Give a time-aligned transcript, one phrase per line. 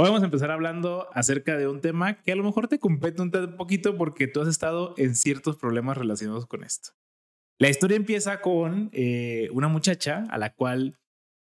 [0.00, 3.20] Hoy vamos a empezar hablando acerca de un tema que a lo mejor te compete
[3.20, 6.90] un poquito porque tú has estado en ciertos problemas relacionados con esto.
[7.58, 11.00] La historia empieza con eh, una muchacha a la cual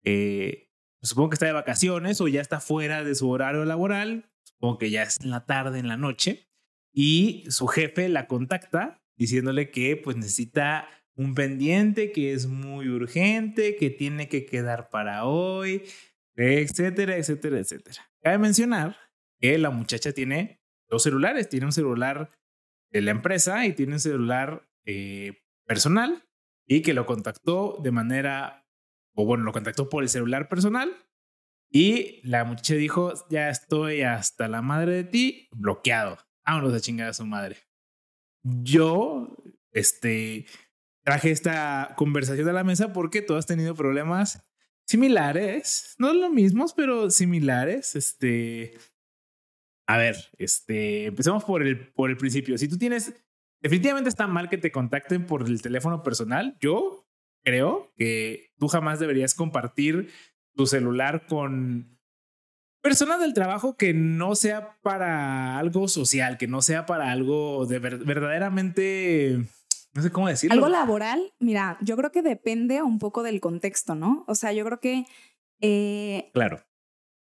[0.03, 0.71] eh,
[1.03, 4.89] supongo que está de vacaciones o ya está fuera de su horario laboral, supongo que
[4.89, 6.49] ya es en la tarde, en la noche,
[6.91, 13.75] y su jefe la contacta diciéndole que pues necesita un pendiente que es muy urgente,
[13.75, 15.83] que tiene que quedar para hoy,
[16.35, 18.08] etcétera, etcétera, etcétera.
[18.21, 18.97] Cabe mencionar
[19.39, 22.29] que la muchacha tiene dos celulares, tiene un celular
[22.91, 26.27] de la empresa y tiene un celular eh, personal
[26.65, 28.67] y que lo contactó de manera,
[29.15, 30.95] o bueno, lo contactó por el celular personal
[31.71, 36.17] y la muchacha dijo, ya estoy hasta la madre de ti, bloqueado.
[36.45, 37.57] Vámonos a chingar a su madre.
[38.43, 39.37] Yo,
[39.71, 40.47] este,
[41.03, 44.48] traje esta conversación a la mesa porque tú has tenido problemas
[44.89, 47.95] similares, no los mismos, pero similares.
[47.95, 48.73] Este,
[49.87, 52.57] a ver, este, empecemos por el, por el principio.
[52.57, 53.13] Si tú tienes,
[53.61, 56.57] definitivamente está mal que te contacten por el teléfono personal.
[56.59, 57.07] Yo
[57.43, 60.09] creo que tú jamás deberías compartir
[60.55, 61.99] tu celular con
[62.81, 67.77] personas del trabajo que no sea para algo social, que no sea para algo de
[67.77, 69.45] verdaderamente
[69.93, 70.53] no sé cómo decirlo.
[70.53, 74.23] Algo laboral, mira, yo creo que depende un poco del contexto, ¿no?
[74.27, 75.05] O sea, yo creo que...
[75.61, 76.63] Eh, claro.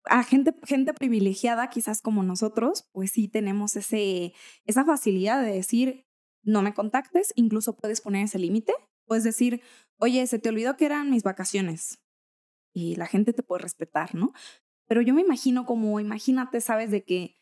[0.05, 4.33] A gente, gente privilegiada, quizás como nosotros, pues sí tenemos ese,
[4.65, 6.07] esa facilidad de decir,
[6.43, 8.73] no me contactes, incluso puedes poner ese límite,
[9.05, 9.63] puedes decir,
[9.99, 11.99] oye, se te olvidó que eran mis vacaciones
[12.73, 14.33] y la gente te puede respetar, ¿no?
[14.87, 17.37] Pero yo me imagino como, imagínate, sabes, de que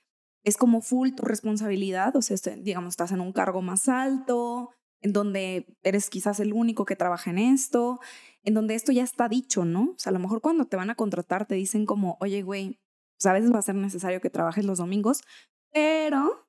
[0.45, 4.71] es como full tu responsabilidad, o sea, este, digamos, estás en un cargo más alto,
[5.05, 8.01] en donde eres quizás el único que trabaja en esto,
[8.43, 9.91] en donde esto ya está dicho, ¿no?
[9.91, 12.81] O sea, a lo mejor cuando te van a contratar te dicen como, oye, güey,
[13.19, 15.21] pues a veces va a ser necesario que trabajes los domingos,
[15.71, 16.49] pero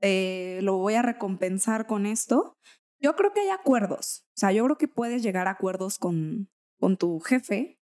[0.00, 2.56] eh, lo voy a recompensar con esto.
[3.00, 6.48] Yo creo que hay acuerdos, o sea, yo creo que puedes llegar a acuerdos con,
[6.78, 7.80] con tu jefe,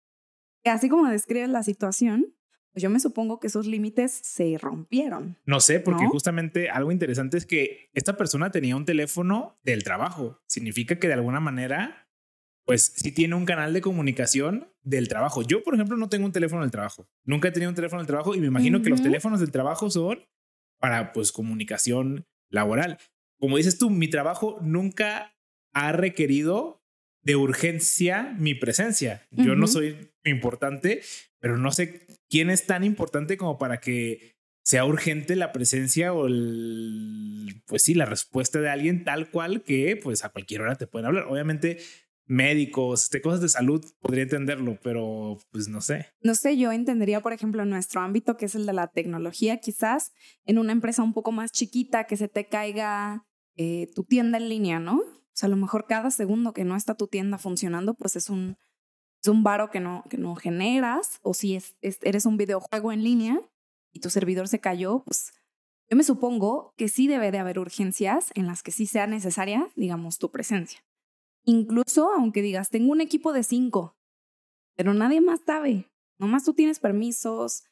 [0.64, 2.34] que así como describes la situación,
[2.76, 5.38] pues yo me supongo que esos límites se rompieron.
[5.46, 10.42] No sé, porque justamente algo interesante es que esta persona tenía un teléfono del trabajo.
[10.46, 12.10] Significa que de alguna manera,
[12.66, 15.40] pues sí tiene un canal de comunicación del trabajo.
[15.40, 17.08] Yo, por ejemplo, no tengo un teléfono del trabajo.
[17.24, 19.88] Nunca he tenido un teléfono del trabajo y me imagino que los teléfonos del trabajo
[19.88, 20.28] son
[20.78, 22.98] para, pues, comunicación laboral.
[23.40, 25.34] Como dices tú, mi trabajo nunca
[25.72, 26.84] ha requerido
[27.26, 29.26] de urgencia mi presencia.
[29.32, 31.02] Yo no soy importante,
[31.40, 36.28] pero no sé quién es tan importante como para que sea urgente la presencia o
[36.28, 40.86] el, pues sí, la respuesta de alguien tal cual que pues a cualquier hora te
[40.86, 41.24] pueden hablar.
[41.28, 41.78] Obviamente
[42.26, 46.06] médicos, este, cosas de salud, podría entenderlo, pero pues no sé.
[46.20, 49.56] No sé, yo entendería, por ejemplo, en nuestro ámbito, que es el de la tecnología,
[49.58, 50.12] quizás
[50.44, 53.26] en una empresa un poco más chiquita, que se te caiga
[53.56, 55.00] eh, tu tienda en línea, ¿no?
[55.36, 58.30] O sea, a lo mejor cada segundo que no está tu tienda funcionando, pues es
[58.30, 58.56] un,
[59.28, 63.38] un varo que no, que no generas, o si es, eres un videojuego en línea
[63.92, 65.34] y tu servidor se cayó, pues
[65.90, 69.68] yo me supongo que sí debe de haber urgencias en las que sí sea necesaria,
[69.76, 70.80] digamos, tu presencia.
[71.44, 73.94] Incluso aunque digas, tengo un equipo de cinco,
[74.74, 77.64] pero nadie más sabe, nomás tú tienes permisos,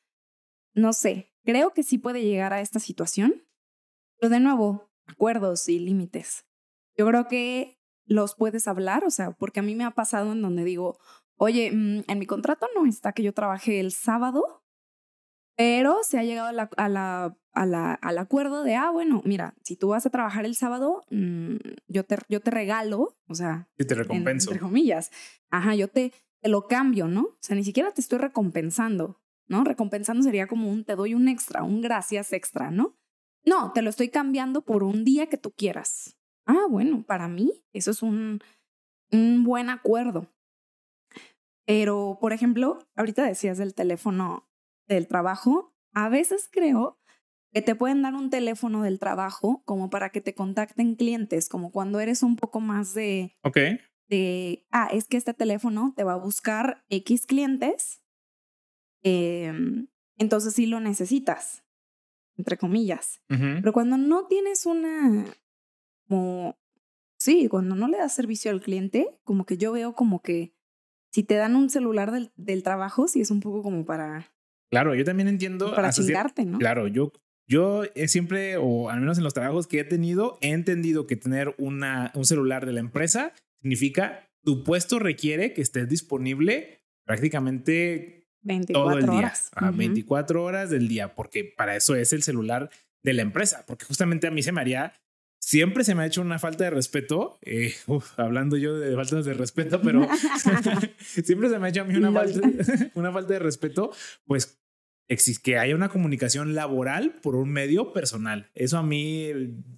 [0.74, 3.42] no sé, creo que sí puede llegar a esta situación,
[4.18, 6.44] pero de nuevo, acuerdos y límites.
[6.96, 10.42] Yo creo que los puedes hablar, o sea, porque a mí me ha pasado en
[10.42, 10.98] donde digo,
[11.36, 14.62] oye, mm, en mi contrato no está que yo trabaje el sábado,
[15.56, 20.04] pero se ha llegado a la, al acuerdo de, ah, bueno, mira, si tú vas
[20.04, 21.56] a trabajar el sábado, mm,
[21.86, 24.50] yo, te, yo te regalo, o sea, y te recompenso.
[24.50, 25.10] entre comillas,
[25.50, 27.22] ajá, yo te, te lo cambio, ¿no?
[27.22, 29.64] O sea, ni siquiera te estoy recompensando, ¿no?
[29.64, 32.96] Recompensando sería como un te doy un extra, un gracias extra, ¿no?
[33.44, 36.16] No, te lo estoy cambiando por un día que tú quieras.
[36.46, 38.40] Ah, bueno, para mí eso es un,
[39.10, 40.28] un buen acuerdo.
[41.66, 44.48] Pero, por ejemplo, ahorita decías del teléfono
[44.86, 46.98] del trabajo, a veces creo
[47.52, 51.70] que te pueden dar un teléfono del trabajo como para que te contacten clientes, como
[51.70, 53.36] cuando eres un poco más de...
[53.42, 53.58] Ok.
[54.08, 58.02] De, ah, es que este teléfono te va a buscar X clientes,
[59.02, 59.86] em,
[60.18, 61.64] entonces sí lo necesitas,
[62.36, 63.22] entre comillas.
[63.28, 65.24] Pero cuando no tienes una,
[66.08, 66.58] como,
[67.18, 70.54] sí, cuando no le das servicio al cliente, como que yo veo como que
[71.12, 74.32] si te dan un celular del, del trabajo, sí es un poco como para...
[74.70, 75.74] Claro, yo también entiendo...
[75.74, 76.58] Para chingarte, ¿no?
[76.58, 77.12] Claro, yo,
[77.46, 81.54] yo siempre, o al menos en los trabajos que he tenido, he entendido que tener
[81.58, 89.12] una, un celular de la empresa significa tu puesto requiere que estés disponible prácticamente 24
[89.12, 89.50] horas.
[89.54, 92.70] A 24 horas del día, porque para eso es el celular
[93.02, 94.92] de la empresa, porque justamente a mí se me haría
[95.44, 97.74] siempre se me ha hecho una falta de respeto, eh,
[98.16, 100.08] hablando yo de faltas de respeto, pero
[100.98, 102.40] siempre se me ha hecho a mí una falta,
[102.94, 103.92] una falta de respeto,
[104.26, 104.58] pues
[105.42, 108.50] que haya una comunicación laboral por un medio personal.
[108.54, 109.28] Eso a mí,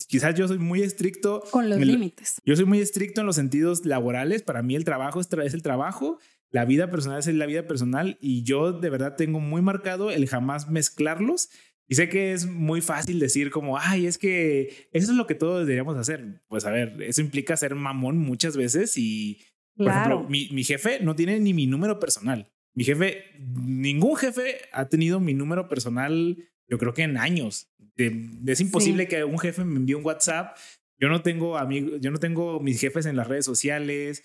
[0.07, 1.43] quizás yo soy muy estricto.
[1.51, 2.41] Con los límites.
[2.45, 4.43] Yo soy muy estricto en los sentidos laborales.
[4.43, 6.21] Para mí el trabajo es, es el trabajo,
[6.51, 10.29] la vida personal es la vida personal y yo de verdad tengo muy marcado el
[10.29, 11.51] jamás mezclarlos
[11.89, 15.37] y sé que es muy fácil decir como, ay, es que eso es lo que
[15.37, 16.43] todos deberíamos hacer.
[16.49, 19.41] Pues a ver, eso implica ser mamón muchas veces y,
[19.77, 22.53] por ejemplo, mi, mi, jefe no tiene ni mi número personal.
[22.75, 26.37] Mi jefe, ningún jefe ha tenido mi número personal,
[26.69, 27.73] yo creo que en años.
[27.97, 30.57] es imposible que un jefe me envíe un WhatsApp.
[30.99, 34.25] Yo no tengo amigos, yo no tengo mis jefes en las redes sociales.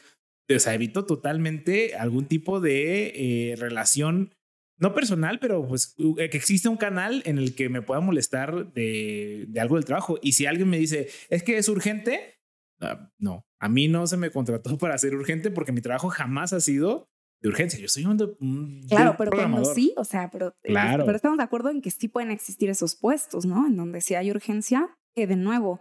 [0.54, 4.34] O sea, evito totalmente algún tipo de eh, relación
[4.81, 8.74] no personal, pero pues eh, que existe un canal en el que me pueda molestar
[8.74, 10.18] de, algo del trabajo.
[10.24, 12.39] Y si alguien me dice, es que es urgente,
[12.81, 16.51] ah, no, a mí no se me contrató para ser urgente porque mi trabajo jamás
[16.51, 17.07] ha sido
[17.42, 17.80] de urgencia.
[17.80, 21.06] Yo soy un, claro, pero cuando sí, o sea, pero, eh, claro.
[21.06, 23.68] pero estamos de acuerdo en que sí pueden existir esos puestos, ¿no?
[23.68, 25.80] En donde si hay urgencia, que de nuevo,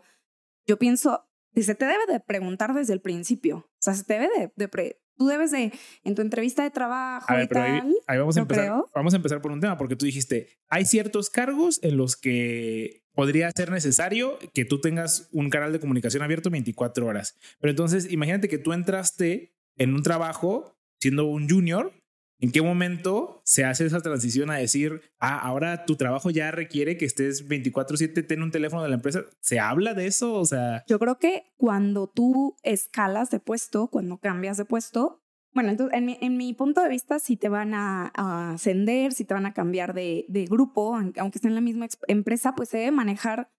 [0.67, 1.26] yo pienso,
[1.56, 4.97] se te debe de preguntar desde el principio, o sea, se te debe de, de
[5.17, 5.70] tú debes de,
[6.02, 8.73] en tu entrevista de trabajo y tal, ahí, vamos a empezar.
[8.94, 13.02] Vamos a empezar por un tema, porque tú dijiste, hay ciertos cargos en los que
[13.12, 17.37] podría ser necesario que tú tengas un canal de comunicación abierto 24 horas.
[17.61, 21.93] Pero entonces, imagínate que tú entraste en un trabajo siendo un junior
[22.40, 26.96] ¿En qué momento se hace esa transición a decir, ah, ahora tu trabajo ya requiere
[26.96, 29.25] que estés 24/7 ten un teléfono de la empresa?
[29.40, 30.34] ¿Se habla de eso?
[30.34, 30.84] O sea...
[30.88, 35.22] Yo creo que cuando tú escalas de puesto, cuando cambias de puesto,
[35.52, 39.25] bueno, entonces en mi, en mi punto de vista, si te van a, ascender, si
[39.25, 42.78] te van a cambiar de, de grupo, aunque estén en la misma empresa, pues se
[42.78, 43.50] debe manejar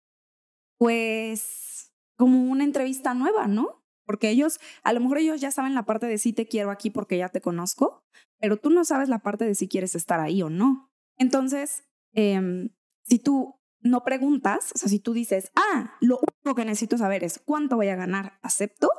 [0.78, 3.81] pues como una entrevista nueva, ¿no?
[4.06, 6.90] Porque ellos, a lo mejor ellos ya saben la parte de sí te quiero aquí
[6.90, 8.04] porque ya te conozco,
[8.40, 10.92] pero tú no sabes la parte de si quieres estar ahí o no.
[11.18, 11.84] Entonces,
[12.14, 12.70] em,
[13.04, 17.24] si tú no preguntas, o sea, si tú dices, ah, lo único que necesito saber
[17.24, 18.90] es cuánto voy a ganar, ¿acepto?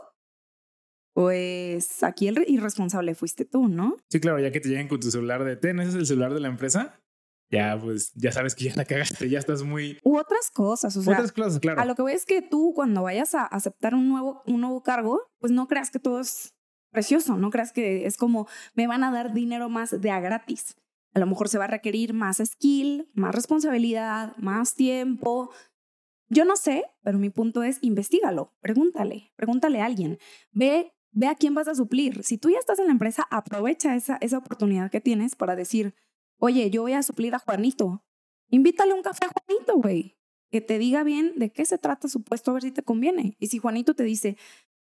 [1.14, 3.96] Pues aquí el irresponsable fuiste tú, ¿no?
[4.08, 6.32] Sí, claro, ya que te lleguen con tu celular de ten, ese es el celular
[6.32, 7.02] de la empresa
[7.52, 9.98] ya pues ya sabes que ya la cagaste, ya estás muy...
[10.02, 11.12] U otras cosas, o sea...
[11.12, 11.80] Otras cosas, claro.
[11.80, 14.82] A lo que voy es que tú cuando vayas a aceptar un nuevo, un nuevo
[14.82, 16.54] cargo, pues no creas que todo es
[16.90, 20.76] precioso, no creas que es como me van a dar dinero más de a gratis.
[21.14, 25.50] A lo mejor se va a requerir más skill, más responsabilidad, más tiempo.
[26.30, 30.18] Yo no sé, pero mi punto es investigalo, pregúntale, pregúntale a alguien.
[30.52, 32.24] Ve, ve a quién vas a suplir.
[32.24, 35.94] Si tú ya estás en la empresa, aprovecha esa, esa oportunidad que tienes para decir,
[36.44, 38.02] Oye, yo voy a suplir a Juanito.
[38.48, 40.18] Invítale un café a Juanito, güey.
[40.50, 43.36] Que te diga bien de qué se trata su puesto, a ver si te conviene.
[43.38, 44.36] Y si Juanito te dice,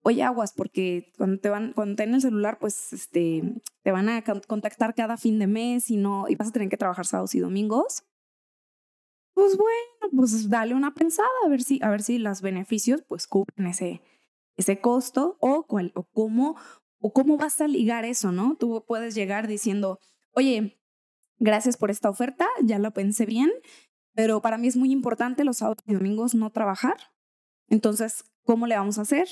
[0.02, 3.44] oye, aguas, porque cuando te van, cuando te en el celular, pues este,
[3.84, 6.78] te van a contactar cada fin de mes y no, y vas a tener que
[6.78, 8.06] trabajar sábados y domingos.
[9.34, 13.28] Pues bueno, pues dale una pensada a ver si, a ver si los beneficios pues
[13.28, 14.02] cubren ese,
[14.56, 16.56] ese costo o, cuál, o cómo,
[17.02, 18.56] o cómo vas a ligar eso, ¿no?
[18.58, 20.00] Tú puedes llegar diciendo,
[20.34, 20.81] oye,
[21.42, 23.52] gracias por esta oferta, ya lo pensé bien,
[24.14, 26.98] pero para mí es muy importante los sábados y domingos no trabajar.
[27.68, 29.28] Entonces, ¿cómo le vamos a hacer?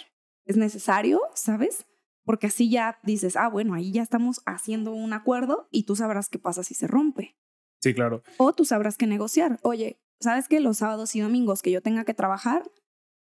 [0.45, 1.85] Es necesario, ¿sabes?
[2.25, 6.29] Porque así ya dices, ah, bueno, ahí ya estamos haciendo un acuerdo y tú sabrás
[6.29, 7.37] qué pasa si se rompe.
[7.79, 8.23] Sí, claro.
[8.37, 9.59] O tú sabrás qué negociar.
[9.61, 12.69] Oye, ¿sabes que los sábados y domingos que yo tenga que trabajar,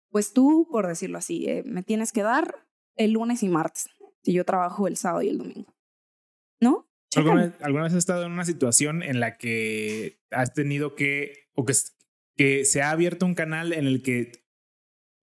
[0.10, 3.90] pues tú, por decirlo así, eh, me tienes que dar el lunes y martes,
[4.24, 5.74] si yo trabajo el sábado y el domingo.
[6.60, 6.88] ¿No?
[7.16, 11.66] ¿Alguna, ¿Alguna, vez has estado en una situación en la que has tenido que, o
[11.66, 11.74] que,
[12.36, 14.32] que se ha abierto un canal en el que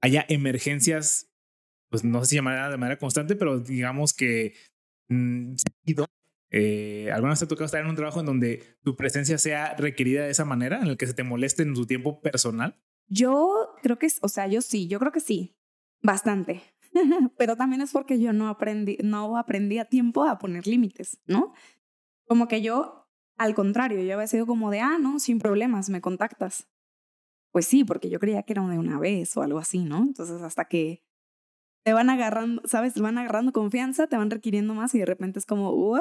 [0.01, 1.33] haya emergencias,
[1.91, 4.55] pues no sé si llamará de manera constante, pero digamos que
[5.09, 5.55] mm,
[6.51, 9.75] eh, ¿Alguna vez te ha tocado estar en un trabajo en donde tu presencia sea
[9.77, 12.77] requerida de esa manera, en el que se te moleste en tu tiempo personal?
[13.07, 15.57] Yo creo que, o sea, yo sí, yo creo que sí,
[16.03, 16.63] bastante.
[17.39, 21.55] pero también es porque yo no aprendí, no aprendí a tiempo a poner límites, ¿no?
[22.31, 23.09] Como que yo,
[23.39, 26.69] al contrario, yo había sido como de, ah, no, sin problemas, me contactas.
[27.53, 29.99] Pues sí, porque yo creía que era de una vez o algo así, ¿no?
[29.99, 31.03] Entonces, hasta que
[31.85, 32.95] te van agarrando, ¿sabes?
[32.95, 35.99] Te van agarrando confianza, te van requiriendo más y de repente es como, uy,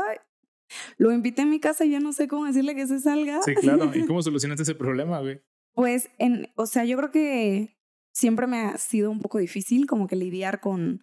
[0.99, 3.41] lo invité a mi casa y ya no sé cómo decirle que se salga.
[3.41, 3.89] Sí, claro.
[3.91, 5.41] ¿Y cómo solucionaste ese problema, güey?
[5.73, 7.75] Pues, en, o sea, yo creo que
[8.13, 11.01] siempre me ha sido un poco difícil como que lidiar con,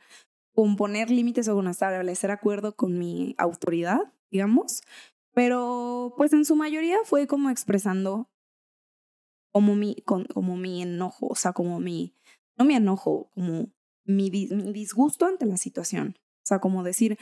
[0.55, 4.83] con poner límites o con establecer acuerdo con mi autoridad, digamos
[5.37, 8.31] Pero pues en su mayoría fue como expresando
[9.53, 12.17] como mi, como mi enojo, o sea, como mi,
[12.57, 13.71] no mi enojo, como
[14.07, 16.17] mi, mi disgusto ante la situación.
[16.19, 17.19] O sea, como decir,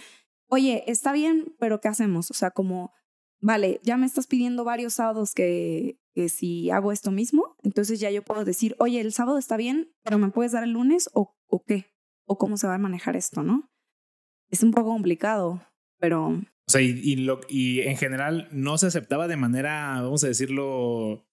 [0.48, 2.30] oye, está bien, pero ¿qué hacemos?
[2.30, 2.92] O sea, como,
[3.40, 8.12] vale, ya me estás pidiendo varios sábados que, que si hago esto mismo, entonces ya
[8.12, 11.36] yo puedo decir, oye, el sábado está bien, pero ¿me puedes dar el lunes o,
[11.48, 11.92] o qué?
[12.26, 13.72] ¿O cómo se va a manejar esto, no?
[14.50, 15.62] Es un poco complicado,
[16.04, 16.26] pero...
[16.66, 21.26] O sea, y, lo, y en general no se aceptaba de manera, vamos a decirlo,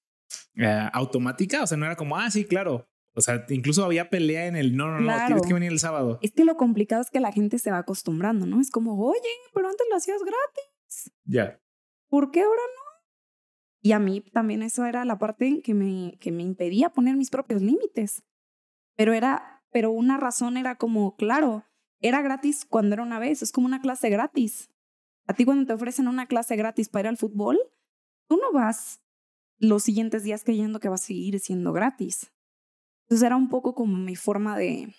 [0.55, 1.63] eh, automática.
[1.63, 2.87] O sea, no era como, ah, sí, claro.
[3.13, 6.19] O sea, incluso había pelea en el, no, no, no, tienes que venir el sábado.
[6.21, 8.61] Es que lo complicado es que la gente se va acostumbrando, ¿no?
[8.61, 9.19] Es como, oye,
[9.53, 11.13] pero antes lo hacías gratis.
[11.25, 11.61] Ya.
[12.07, 13.09] ¿Por qué ahora no?
[13.81, 17.29] Y a mí también eso era la parte que me, que me impedía poner mis
[17.29, 18.23] propios límites.
[18.95, 21.65] Pero era, pero una razón era como, claro,
[22.01, 24.69] era gratis cuando era una vez, es como una clase gratis.
[25.27, 27.59] A ti cuando te ofrecen una clase gratis para ir al fútbol,
[28.27, 29.01] tú no vas
[29.59, 32.31] los siguientes días creyendo que va a seguir siendo gratis.
[33.03, 34.95] Entonces era un poco como mi forma de,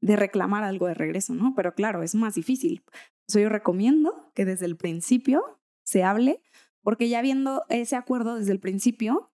[0.00, 1.54] de reclamar algo de regreso, ¿no?
[1.54, 2.82] Pero claro, es más difícil.
[3.20, 6.40] Entonces yo recomiendo que desde el principio se hable,
[6.82, 9.32] porque ya viendo ese acuerdo desde el principio,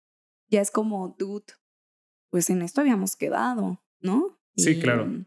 [0.48, 1.52] ya es como, dude,
[2.30, 4.38] pues en esto habíamos quedado, ¿no?
[4.56, 5.24] Sí, claro.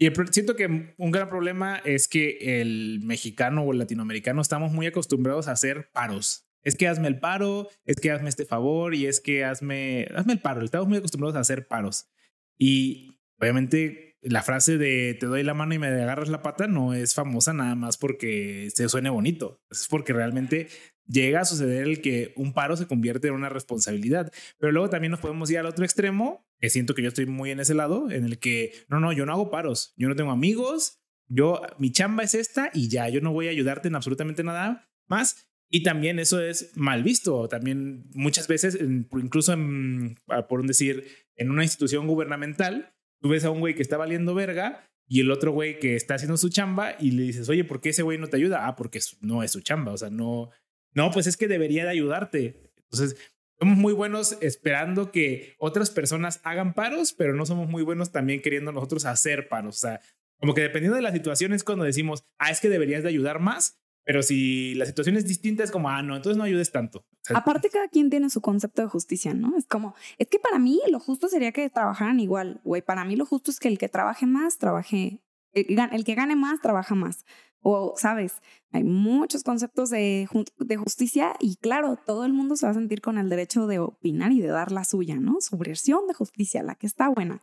[0.00, 4.86] Y siento que un gran problema es que el mexicano o el latinoamericano estamos muy
[4.86, 6.48] acostumbrados a hacer paros.
[6.62, 10.32] Es que hazme el paro, es que hazme este favor y es que hazme, hazme
[10.32, 10.64] el paro.
[10.64, 12.08] Estamos muy acostumbrados a hacer paros.
[12.56, 16.94] Y obviamente la frase de te doy la mano y me agarras la pata no
[16.94, 19.60] es famosa nada más porque se suene bonito.
[19.70, 20.68] Es porque realmente
[21.10, 24.32] llega a suceder el que un paro se convierte en una responsabilidad.
[24.58, 27.50] Pero luego también nos podemos ir al otro extremo, que siento que yo estoy muy
[27.50, 30.30] en ese lado, en el que, no, no, yo no hago paros, yo no tengo
[30.30, 34.42] amigos, yo, mi chamba es esta y ya, yo no voy a ayudarte en absolutamente
[34.42, 35.46] nada más.
[35.72, 37.46] Y también eso es mal visto.
[37.48, 43.60] También muchas veces, incluso en, por decir, en una institución gubernamental, tú ves a un
[43.60, 47.12] güey que está valiendo verga y el otro güey que está haciendo su chamba y
[47.12, 48.66] le dices, oye, ¿por qué ese güey no te ayuda?
[48.66, 49.92] Ah, porque no es su chamba.
[49.92, 50.50] O sea, no,
[50.94, 52.72] no, pues es que debería de ayudarte.
[52.76, 53.16] Entonces,
[53.58, 58.40] somos muy buenos esperando que otras personas hagan paros, pero no somos muy buenos también
[58.40, 59.76] queriendo nosotros hacer paros.
[59.76, 60.00] O sea,
[60.38, 63.38] como que dependiendo de la situación es cuando decimos, ah, es que deberías de ayudar
[63.38, 67.04] más, pero si la situación es distinta es como, ah, no, entonces no ayudes tanto.
[67.34, 69.56] Aparte, cada quien tiene su concepto de justicia, ¿no?
[69.56, 72.80] Es como, es que para mí lo justo sería que trabajaran igual, güey.
[72.80, 75.20] Para mí lo justo es que el que trabaje más, trabaje,
[75.52, 77.24] el que gane más, trabaja más.
[77.62, 78.40] O, sabes,
[78.72, 80.26] hay muchos conceptos de,
[80.58, 83.78] de, justicia y claro, todo el mundo se va a sentir con el derecho de
[83.78, 85.40] opinar y de dar la suya, ¿no?
[85.40, 87.42] Su versión de justicia, la que está buena.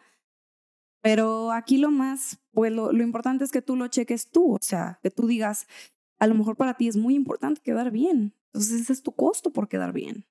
[1.02, 4.60] Pero aquí lo más, pues lo, lo importante es que tú lo cheques tú, o
[4.60, 5.68] sea, que tú digas,
[6.18, 8.34] a lo mejor para ti es muy importante quedar bien.
[8.48, 10.26] Entonces ese es tu costo por quedar bien,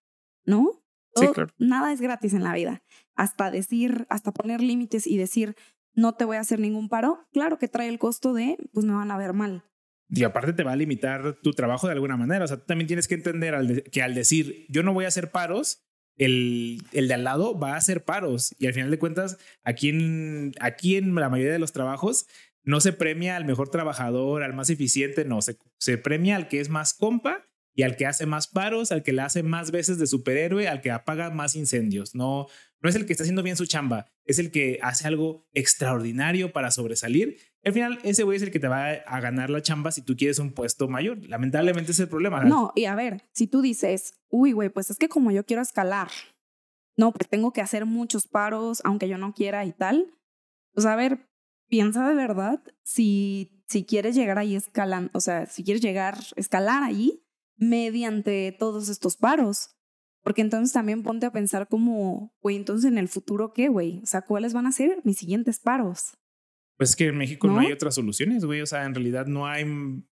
[0.45, 0.83] ¿no?
[1.15, 1.53] sí, claro.
[1.59, 2.83] Nada es gratis en la vida.
[3.15, 5.57] Hasta decir, hasta poner límites y decir,
[5.97, 8.93] no te voy a hacer ningún paro, claro que trae el costo de, pues me
[8.93, 9.65] van a ver mal.
[10.09, 12.45] Y aparte te va a limitar tu trabajo de alguna manera.
[12.45, 15.33] O sea, tú también tienes que entender que al decir yo no voy a hacer
[15.33, 15.83] paros,
[16.17, 18.55] el, el de al lado va a hacer paros.
[18.59, 22.27] Y al final de cuentas, aquí en, aquí en la mayoría de los trabajos,
[22.63, 26.61] no se premia al mejor trabajador, al más eficiente, no, se, se premia al que
[26.61, 27.46] es más compa
[27.77, 30.81] y al que hace más paros, al que le hace más veces de superhéroe, al
[30.81, 32.15] que apaga más incendios.
[32.15, 32.47] No,
[32.81, 36.53] no es el que está haciendo bien su chamba, es el que hace algo extraordinario
[36.53, 37.37] para sobresalir.
[37.63, 40.17] Al final, ese güey es el que te va a ganar la chamba si tú
[40.17, 41.19] quieres un puesto mayor.
[41.29, 42.43] Lamentablemente es el problema.
[42.45, 45.61] No, y a ver, si tú dices, uy, güey, pues es que como yo quiero
[45.61, 46.09] escalar,
[46.97, 50.15] no, pues tengo que hacer muchos paros, aunque yo no quiera y tal.
[50.73, 51.29] Pues a ver,
[51.69, 56.83] piensa de verdad si, si quieres llegar ahí escalando, o sea, si quieres llegar, escalar
[56.83, 57.23] ahí
[57.57, 59.71] mediante todos estos paros.
[60.23, 64.01] Porque entonces también ponte a pensar como, güey, entonces en el futuro, ¿qué, güey?
[64.03, 66.17] O sea, ¿cuáles van a ser mis siguientes paros?
[66.77, 67.61] Pues es que en México ¿No?
[67.61, 68.61] hay otras soluciones, güey.
[68.61, 69.65] O sea, en realidad no hay.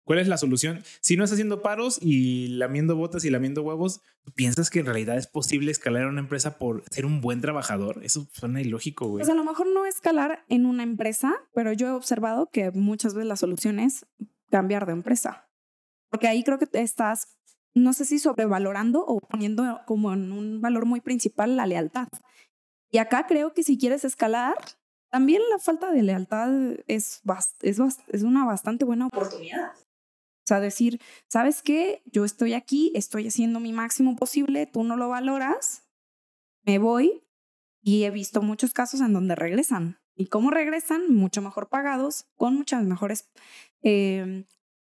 [0.05, 0.83] ¿Cuál es la solución?
[1.01, 4.01] Si no estás haciendo paros y lamiendo botas y lamiendo huevos,
[4.35, 8.01] ¿piensas que en realidad es posible escalar una empresa por ser un buen trabajador?
[8.03, 9.21] Eso suena ilógico, güey.
[9.21, 13.15] Pues a lo mejor no escalar en una empresa, pero yo he observado que muchas
[13.15, 14.07] veces la solución es
[14.51, 15.49] cambiar de empresa.
[16.15, 17.27] Porque ahí creo que estás
[17.75, 22.07] no sé si sobrevalorando o poniendo como en un valor muy principal la lealtad.
[22.89, 24.55] Y acá creo que si quieres escalar,
[25.11, 26.53] también la falta de lealtad
[26.87, 27.21] es,
[27.63, 29.73] es, es una bastante buena oportunidad.
[29.73, 32.01] O sea, decir, ¿sabes qué?
[32.05, 35.83] Yo estoy aquí, estoy haciendo mi máximo posible, tú no lo valoras,
[36.63, 37.25] me voy
[37.83, 39.99] y he visto muchos casos en donde regresan.
[40.15, 41.13] ¿Y cómo regresan?
[41.13, 43.29] Mucho mejor pagados, con muchas mejores
[43.83, 44.47] eh,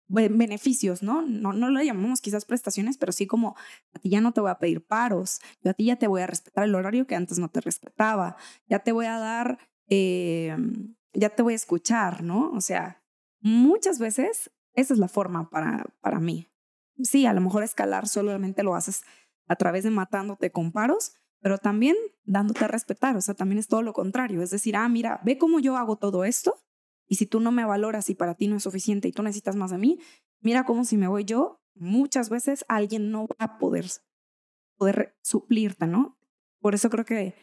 [0.09, 1.21] beneficios, ¿no?
[1.21, 1.53] ¿no?
[1.53, 3.55] No lo llamamos quizás prestaciones, pero sí como
[3.93, 6.21] a ti ya no te voy a pedir paros, yo a ti ya te voy
[6.21, 8.35] a respetar el horario que antes no te respetaba,
[8.67, 10.57] ya te voy a dar, eh,
[11.13, 12.51] ya te voy a escuchar, ¿no?
[12.51, 13.03] O sea,
[13.39, 16.47] muchas veces esa es la forma para, para mí.
[17.03, 19.03] Sí, a lo mejor escalar solamente lo haces
[19.47, 23.67] a través de matándote con paros, pero también dándote a respetar, o sea, también es
[23.67, 26.59] todo lo contrario, es decir, ah, mira, ve cómo yo hago todo esto
[27.09, 29.55] y si tú no me valoras y para ti no es suficiente y tú necesitas
[29.55, 29.99] más de mí,
[30.39, 33.85] mira cómo si me voy yo, muchas veces alguien no va a poder,
[34.77, 36.17] poder suplirte, ¿no?
[36.61, 37.35] Por eso creo que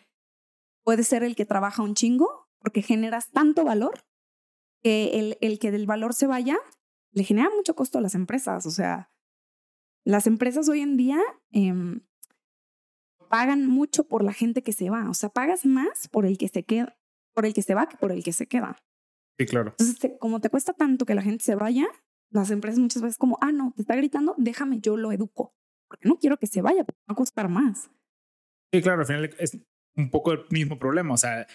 [0.84, 4.06] puede ser el que trabaja un chingo, porque generas tanto valor
[4.82, 6.56] que el, el que del valor se vaya
[7.10, 8.66] le genera mucho costo a las empresas.
[8.66, 9.10] O sea,
[10.04, 11.18] las empresas hoy en día
[11.50, 11.72] eh,
[13.28, 15.10] pagan mucho por la gente que se va.
[15.10, 16.96] O sea, pagas más por el que se queda,
[17.32, 18.76] por el que se va que por el que se queda.
[19.38, 19.74] Sí, claro.
[19.78, 21.86] Entonces, como te cuesta tanto que la gente se vaya,
[22.30, 25.54] las empresas muchas veces como, ah, no, te está gritando, déjame, yo lo educo.
[25.88, 27.90] Porque no quiero que se vaya, porque va a costar más.
[28.72, 29.58] Sí, claro, al final es
[29.96, 31.14] un poco el mismo problema.
[31.14, 31.46] O sea,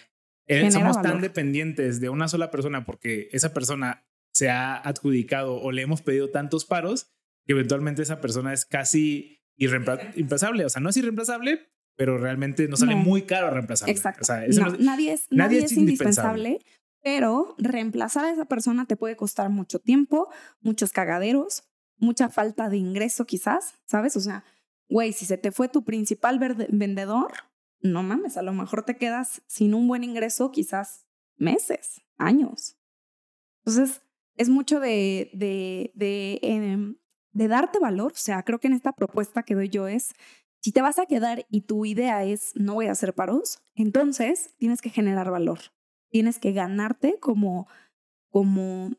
[0.46, 5.72] eh, somos tan dependientes de una sola persona porque esa persona se ha adjudicado o
[5.72, 7.12] le hemos pedido tantos paros
[7.46, 10.64] que eventualmente esa persona es casi irreemplazable.
[10.64, 13.92] O sea, no es irreemplazable, pero realmente nos sale muy caro reemplazarlo.
[13.92, 14.22] Exacto.
[14.22, 14.46] O sea,
[14.78, 16.58] nadie es, nadie, es indispensable,
[17.02, 20.28] pero reemplazar a esa persona te puede costar mucho tiempo,
[20.60, 21.64] muchos cagaderos,
[21.96, 24.16] mucha falta de ingreso quizás, ¿sabes?
[24.16, 24.44] O sea,
[24.88, 27.32] güey, si se te fue tu principal vendedor,
[27.80, 31.06] no mames, a lo mejor te quedas sin un buen ingreso quizás
[31.36, 32.76] meses, años.
[33.64, 34.02] Entonces,
[34.36, 36.96] es mucho de, de, de, em,
[37.32, 38.12] de darte valor.
[38.12, 40.14] O sea, creo que en esta propuesta que doy yo es,
[40.60, 44.54] si te vas a quedar y tu idea es no voy a hacer paros, entonces
[44.58, 45.58] tienes que generar valor
[46.12, 47.66] tienes que ganarte como,
[48.30, 48.92] como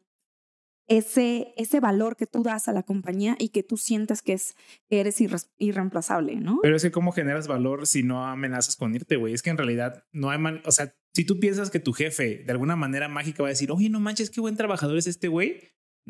[0.88, 4.55] ese, ese valor que tú das a la compañía y que tú sientes que, es,
[4.89, 5.22] eres
[5.58, 6.60] irreemplazable, ¿no?
[6.62, 9.34] Pero es que cómo generas valor si no amenazas con irte, güey.
[9.34, 12.43] Es que en realidad no hay man o sea, si tú piensas que tu jefe
[12.45, 15.28] de alguna manera mágica va a decir, oye, no manches, qué buen trabajador es este
[15.28, 15.62] güey.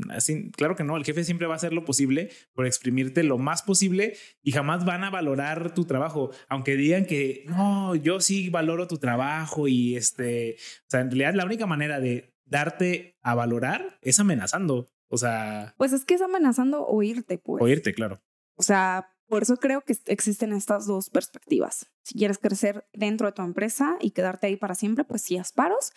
[0.09, 3.37] Así, claro que no, el jefe siempre va a hacer lo posible por exprimirte lo
[3.37, 8.49] más posible y jamás van a valorar tu trabajo, aunque digan que no, yo sí
[8.49, 13.35] valoro tu trabajo y este, o sea, en realidad la única manera de darte a
[13.35, 15.75] valorar es amenazando, o sea...
[15.77, 17.61] Pues es que es amenazando o irte, pues.
[17.61, 18.21] O irte, claro.
[18.55, 21.87] O sea, por eso creo que existen estas dos perspectivas.
[22.03, 25.51] Si quieres crecer dentro de tu empresa y quedarte ahí para siempre, pues sí, haz
[25.51, 25.91] paros.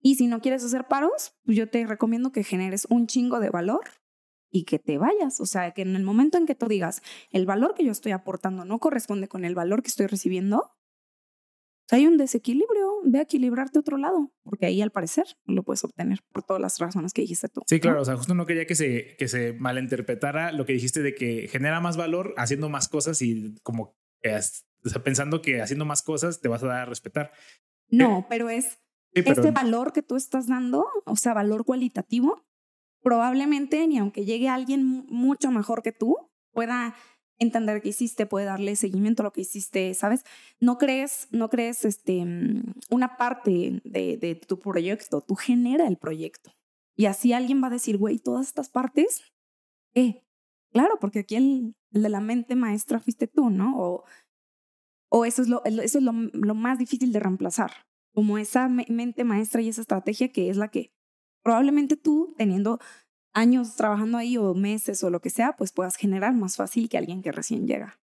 [0.00, 3.50] Y si no quieres hacer paros, pues yo te recomiendo que generes un chingo de
[3.50, 3.80] valor
[4.50, 5.40] y que te vayas.
[5.40, 8.12] O sea, que en el momento en que tú digas, el valor que yo estoy
[8.12, 10.72] aportando no corresponde con el valor que estoy recibiendo,
[11.90, 13.00] hay un desequilibrio.
[13.04, 16.42] Ve a equilibrarte a otro lado, porque ahí al parecer no lo puedes obtener por
[16.42, 17.62] todas las razones que dijiste tú.
[17.66, 18.02] Sí, claro.
[18.02, 21.48] O sea, justo no quería que se, que se malinterpretara lo que dijiste de que
[21.48, 23.96] genera más valor haciendo más cosas y como
[24.84, 27.32] o sea, pensando que haciendo más cosas te vas a dar a respetar.
[27.88, 28.78] No, pero es
[29.12, 32.44] este valor que tú estás dando, o sea, valor cualitativo,
[33.02, 36.16] probablemente ni aunque llegue alguien mucho mejor que tú,
[36.52, 36.94] pueda
[37.38, 40.24] entender qué hiciste, puede darle seguimiento a lo que hiciste, ¿sabes?
[40.60, 45.96] No crees, no crees este, mm, una parte de, de tu proyecto, tú genera el
[45.96, 46.52] proyecto.
[46.96, 49.22] Y así alguien va a decir, güey, todas estas partes,
[49.94, 50.24] ¿qué?
[50.72, 53.78] Claro, porque aquí el, de la mente maestra fuiste tú, ¿no?
[53.78, 54.04] O,
[55.10, 57.70] o eso es, lo, eso es lo, lo más difícil de reemplazar
[58.18, 60.92] como esa mente maestra y esa estrategia que es la que
[61.44, 62.80] probablemente tú, teniendo
[63.32, 66.98] años trabajando ahí o meses o lo que sea, pues puedas generar más fácil que
[66.98, 68.00] alguien que recién llega.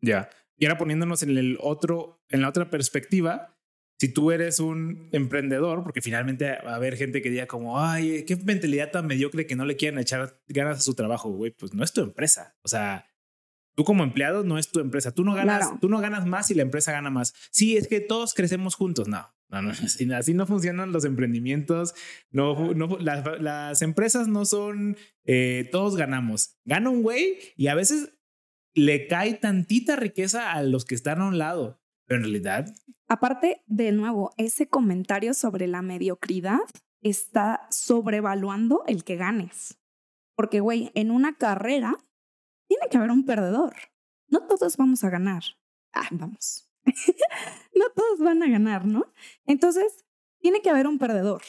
[0.00, 0.28] Ya.
[0.56, 3.56] Y ahora poniéndonos en el otro, en la otra perspectiva,
[3.96, 8.24] si tú eres un emprendedor, porque finalmente va a haber gente que diga como, ay,
[8.24, 11.74] qué mentalidad tan mediocre que no le quieren echar ganas a su trabajo, güey, pues
[11.74, 12.56] no es tu empresa.
[12.64, 13.06] O sea,
[13.74, 15.12] Tú como empleado no es tu empresa.
[15.12, 17.34] Tú no ganas, tú no ganas más y la empresa gana más.
[17.50, 19.08] Sí, es que todos crecemos juntos.
[19.08, 19.70] No, no, no
[20.16, 21.94] así, no funcionan los emprendimientos.
[22.30, 26.58] No, no las, empresas no son eh, todos ganamos.
[26.64, 28.12] Gana un güey y a veces
[28.74, 31.80] le cae tantita riqueza a los que están a un lado.
[32.06, 32.74] Pero en realidad.
[33.08, 36.60] Aparte, de nuevo, ese comentario sobre la mediocridad
[37.00, 39.78] está sobrevaluando el que ganes.
[40.36, 41.96] Porque, güey, en una carrera
[42.66, 43.74] tiene que haber un perdedor.
[44.28, 45.42] No todos vamos a ganar.
[45.92, 46.68] Ah, vamos.
[47.74, 49.06] no todos van a ganar, ¿no?
[49.46, 50.04] Entonces,
[50.40, 51.42] tiene que haber un perdedor.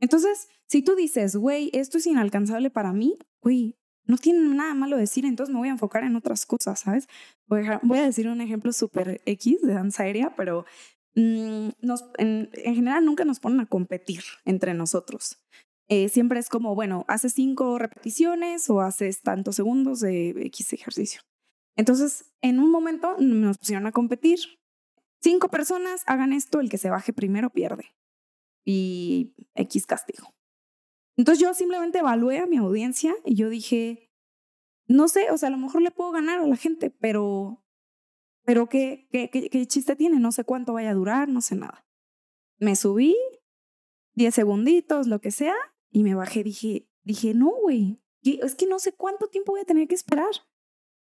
[0.00, 4.96] Entonces, si tú dices, güey, esto es inalcanzable para mí, güey, no tiene nada malo
[4.96, 7.08] decir, entonces me voy a enfocar en otras cosas, ¿sabes?
[7.46, 10.64] Voy a, decir un ejemplo súper X de danza aérea, pero
[11.14, 11.68] mm,
[12.18, 15.38] en, general nunca nos ponen a competir entre nosotros.
[15.88, 21.20] eh, siempre es como, bueno, haces cinco repeticiones o haces tantos segundos de X ejercicio.
[21.76, 24.38] Entonces, en un momento nos pusieron a competir.
[25.22, 27.94] Cinco personas hagan esto, el que se baje primero pierde.
[28.64, 30.34] Y X castigo.
[31.16, 34.10] Entonces yo simplemente evalué a mi audiencia y yo dije,
[34.86, 37.64] no sé, o sea, a lo mejor le puedo ganar a la gente, pero,
[38.44, 40.18] pero ¿qué, qué, qué, qué chiste tiene?
[40.18, 41.86] No sé cuánto vaya a durar, no sé nada.
[42.58, 43.16] Me subí,
[44.14, 45.54] 10 segunditos, lo que sea,
[45.90, 46.42] y me bajé.
[46.42, 50.32] Dije, dije, no, güey, es que no sé cuánto tiempo voy a tener que esperar.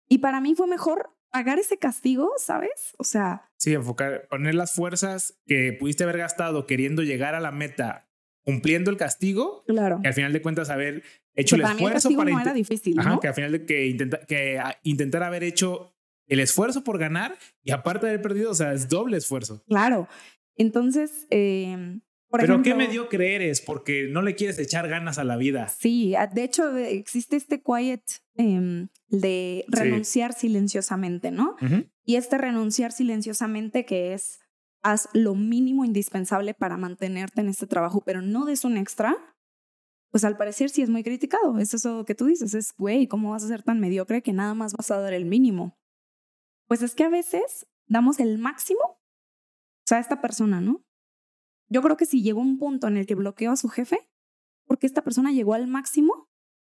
[0.07, 2.95] Y para mí fue mejor pagar ese castigo, ¿sabes?
[2.97, 3.49] O sea...
[3.57, 8.09] Sí, enfocar, poner las fuerzas que pudiste haber gastado queriendo llegar a la meta
[8.45, 9.99] cumpliendo el castigo, claro.
[10.01, 13.27] que al final de cuentas haber hecho el esfuerzo para no era difícil, Ajá, que
[13.27, 15.93] al final de que, intenta, que intentar haber hecho
[16.27, 19.61] el esfuerzo por ganar y aparte de haber perdido, o sea, es doble esfuerzo.
[19.67, 20.07] Claro.
[20.55, 21.99] Entonces, eh,
[22.37, 25.67] pero qué mediocre eres porque no le quieres echar ganas a la vida.
[25.67, 28.03] Sí, de hecho existe este quiet
[28.35, 31.55] em, de renunciar silenciosamente, ¿no?
[32.03, 34.39] Y este renunciar silenciosamente que es
[34.85, 39.17] haz lo mínimo indispensable para mantenerte en este trabajo, pero no des un extra,
[40.11, 41.57] pues al parecer sí es muy criticado.
[41.57, 44.31] Eso es lo que tú dices, es, güey, ¿cómo vas a ser tan mediocre que
[44.31, 45.75] nada más vas a dar el mínimo?
[46.67, 50.85] Pues es que a veces damos el máximo, o sea, esta persona, ¿no?
[51.69, 54.09] Yo creo que si llegó un punto en el que bloqueó a su jefe,
[54.65, 56.27] porque esta persona llegó al máximo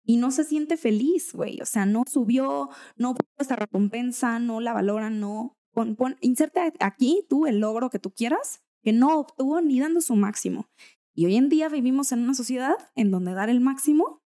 [0.05, 1.61] y no se siente feliz, güey.
[1.61, 5.57] O sea, no subió, no puso esta recompensa, no la valora, no.
[5.73, 10.15] Pon, inserte aquí tú el logro que tú quieras, que no obtuvo ni dando su
[10.15, 10.71] máximo.
[11.15, 14.23] Y hoy en día vivimos en una sociedad en donde dar el máximo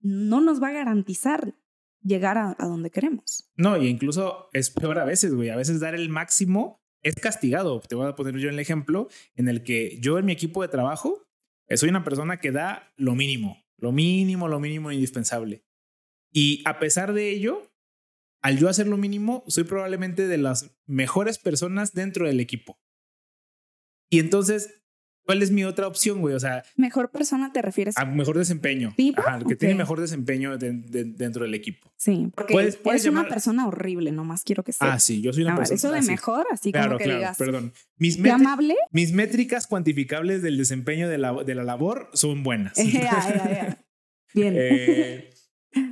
[0.00, 1.54] no nos va a garantizar
[2.02, 3.50] llegar a, a donde queremos.
[3.56, 5.50] No, y incluso es peor a veces, güey.
[5.50, 7.80] A veces dar el máximo es castigado.
[7.80, 10.68] Te voy a poner yo el ejemplo en el que yo en mi equipo de
[10.68, 11.26] trabajo
[11.68, 15.64] eh, soy una persona que da lo mínimo, lo mínimo, lo mínimo indispensable.
[16.32, 17.72] Y a pesar de ello,
[18.42, 22.80] al yo hacer lo mínimo, soy probablemente de las mejores personas dentro del equipo.
[24.10, 24.79] Y entonces
[25.30, 26.34] ¿Cuál es mi otra opción, güey?
[26.34, 26.64] O sea.
[26.74, 28.04] Mejor persona te refieres a.
[28.04, 28.92] mejor desempeño.
[29.16, 31.88] Ajá, el que tiene mejor desempeño dentro del equipo.
[31.96, 34.94] Sí, porque eres una persona horrible, nomás quiero que sea.
[34.94, 35.76] Ah, sí, yo soy una persona.
[35.76, 37.38] Eso de mejor, así como que digas.
[37.38, 37.72] Perdón.
[37.96, 38.74] Mis amable?
[38.90, 42.72] Mis métricas cuantificables del desempeño de la, de la labor son buenas.
[44.34, 44.54] Bien.
[44.56, 45.30] Eh,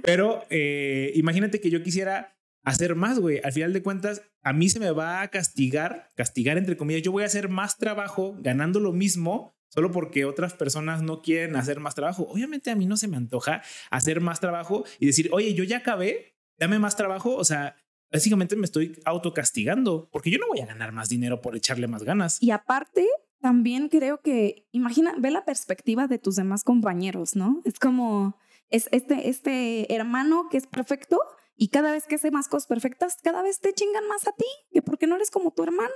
[0.03, 3.41] pero eh, imagínate que yo quisiera hacer más, güey.
[3.43, 7.03] Al final de cuentas, a mí se me va a castigar, castigar entre comillas.
[7.03, 11.57] Yo voy a hacer más trabajo ganando lo mismo solo porque otras personas no quieren
[11.57, 12.27] hacer más trabajo.
[12.31, 15.79] Obviamente a mí no se me antoja hacer más trabajo y decir, oye, yo ya
[15.79, 17.37] acabé, dame más trabajo.
[17.37, 17.77] O sea,
[18.11, 22.03] básicamente me estoy autocastigando porque yo no voy a ganar más dinero por echarle más
[22.03, 22.43] ganas.
[22.43, 23.07] Y aparte,
[23.41, 27.61] también creo que, imagina, ve la perspectiva de tus demás compañeros, ¿no?
[27.65, 28.37] Es como,
[28.71, 31.21] es este, este hermano que es perfecto
[31.61, 34.47] y cada vez que hace más cosas perfectas, cada vez te chingan más a ti,
[34.71, 35.93] que porque no eres como tu hermano,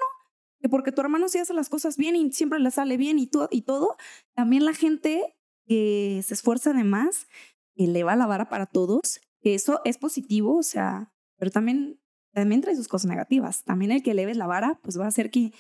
[0.61, 3.29] que porque tu hermano sí hace las cosas bien y siempre le sale bien y,
[3.29, 3.97] todo y todo.
[4.35, 7.29] También la gente que se esfuerza de más,
[7.77, 12.01] eleva la vara para todos, que eso es positivo, o sea, pero también,
[12.33, 13.63] también trae sus cosas negativas.
[13.63, 15.53] También el que eleves la vara, pues va a hacer que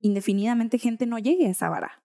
[0.00, 2.02] indefinidamente gente no llegue a esa vara,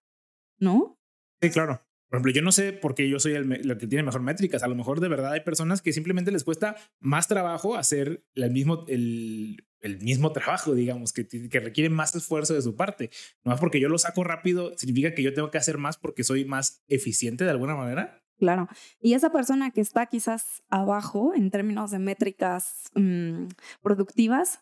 [0.58, 0.98] ¿no?
[1.40, 1.80] Sí, claro.
[2.16, 4.62] Por ejemplo, yo no sé por qué yo soy el, que tiene mejor métricas.
[4.62, 8.50] A lo mejor de verdad hay personas que simplemente les cuesta más trabajo hacer el
[8.52, 9.62] mismo, el,
[10.00, 13.10] mismo trabajo, digamos, que, que requiere más esfuerzo de su parte.
[13.44, 16.24] No es porque yo lo saco rápido, significa que yo tengo que hacer más porque
[16.24, 18.22] soy más eficiente de alguna manera.
[18.38, 18.68] Claro.
[18.98, 23.48] Y esa persona que está quizás abajo en términos de métricas mm,
[23.82, 24.60] productivas,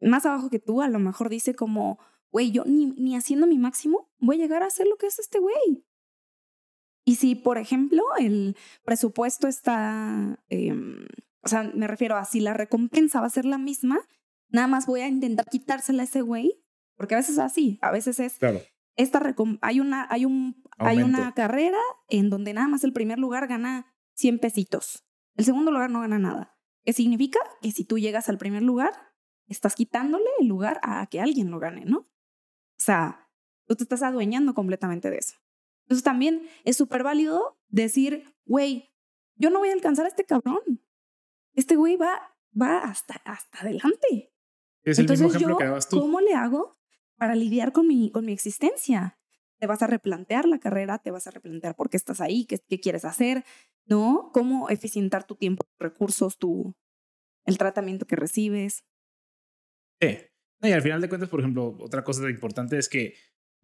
[0.00, 2.00] más abajo que tú, a lo mejor dice como,
[2.32, 5.20] güey, yo ni, ni haciendo mi máximo voy a llegar a hacer lo que es
[5.20, 5.84] este güey.
[7.08, 11.06] Y si, por ejemplo, el presupuesto está, em,
[11.40, 14.00] o sea, me refiero a si la recompensa va a ser la misma,
[14.48, 16.64] nada más voy a intentar quitársela a ese güey,
[16.96, 18.60] porque a veces es así, a veces es, claro.
[18.96, 19.22] esta
[19.60, 23.86] hay una, hay un, hay una carrera en donde nada más el primer lugar gana
[24.14, 26.58] 100 pesitos, el segundo lugar no gana nada.
[26.84, 27.38] ¿Qué significa?
[27.62, 28.92] Que si tú llegas al primer lugar,
[29.46, 31.98] estás quitándole el lugar a que alguien lo gane, ¿no?
[31.98, 32.08] O
[32.78, 33.30] sea,
[33.68, 35.36] tú te estás adueñando completamente de eso.
[35.86, 38.92] Entonces también es súper válido decir, güey,
[39.36, 40.82] yo no voy a alcanzar a este cabrón.
[41.52, 44.32] Este güey va, va hasta, hasta adelante.
[44.82, 46.00] Es el mismo ejemplo que dabas tú.
[46.00, 46.76] ¿Cómo le hago
[47.16, 49.20] para lidiar con mi, con mi existencia?
[49.58, 52.58] Te vas a replantear la carrera, te vas a replantear por qué estás ahí, qué,
[52.58, 53.44] qué quieres hacer,
[53.84, 54.30] ¿no?
[54.34, 56.74] Cómo eficientar tu tiempo, tus recursos, tu,
[57.44, 58.84] el tratamiento que recibes.
[60.00, 60.18] Sí.
[60.62, 63.14] Y al final de cuentas, por ejemplo, otra cosa importante es que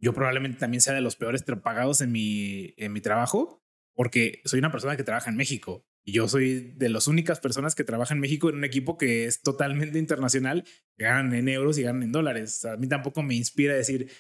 [0.03, 3.63] yo probablemente también sea de los peores pagados en mi, en mi trabajo,
[3.95, 7.77] porque soy una persona que trabaja en México y yo soy de las únicas personas
[7.77, 10.65] que trabaja en México en un equipo que es totalmente internacional,
[10.97, 12.65] que ganan en euros y ganan en dólares.
[12.65, 14.11] a mí tampoco me inspira decir,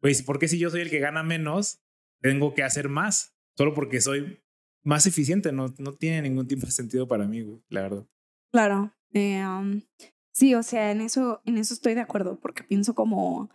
[0.00, 1.80] pues, ¿por qué si yo soy el que gana menos,
[2.20, 3.36] tengo que hacer más?
[3.56, 4.42] Solo porque soy
[4.82, 5.52] más eficiente.
[5.52, 8.06] No, no tiene ningún tipo de sentido para mí, la verdad.
[8.50, 8.92] Claro.
[9.12, 9.44] Eh,
[10.32, 13.50] sí, o sea, en eso, en eso estoy de acuerdo, porque pienso como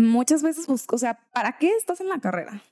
[0.00, 2.62] muchas veces busco, o sea, ¿para qué estás en la carrera?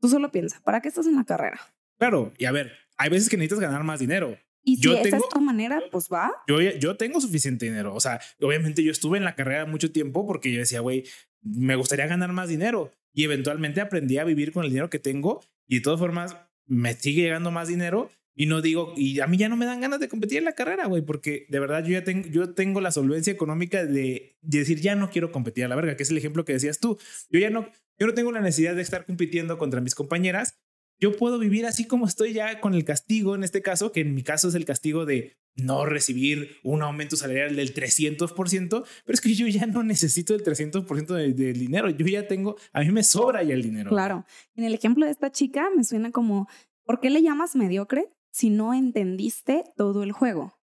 [0.00, 1.60] Tú solo piensas, ¿para qué estás en la carrera?
[1.98, 4.36] Claro, y a ver, hay veces que necesitas ganar más dinero.
[4.64, 6.32] Y si yo esa tengo, es tu manera, pues va.
[6.46, 7.94] Yo, yo tengo suficiente dinero.
[7.94, 11.04] O sea, obviamente yo estuve en la carrera mucho tiempo porque yo decía, güey,
[11.40, 12.92] me gustaría ganar más dinero.
[13.12, 15.40] Y eventualmente aprendí a vivir con el dinero que tengo.
[15.66, 18.10] Y de todas formas, me sigue llegando más dinero.
[18.34, 20.54] Y no digo, y a mí ya no me dan ganas de competir en la
[20.54, 24.58] carrera, güey, porque de verdad yo ya tengo, yo tengo la solvencia económica de, de,
[24.58, 26.98] decir, ya no quiero competir a la verga, que es el ejemplo que decías tú.
[27.30, 27.68] Yo ya no,
[27.98, 30.58] yo no tengo la necesidad de estar compitiendo contra mis compañeras
[31.02, 34.14] yo puedo vivir así como estoy ya con el castigo, en este caso, que en
[34.14, 39.20] mi caso es el castigo de no recibir un aumento salarial del 300%, pero es
[39.20, 42.92] que yo ya no necesito el 300% del de dinero, yo ya tengo, a mí
[42.92, 43.90] me sobra ya el dinero.
[43.90, 46.48] Claro, en el ejemplo de esta chica me suena como,
[46.84, 50.58] ¿por qué le llamas mediocre si no entendiste todo el juego?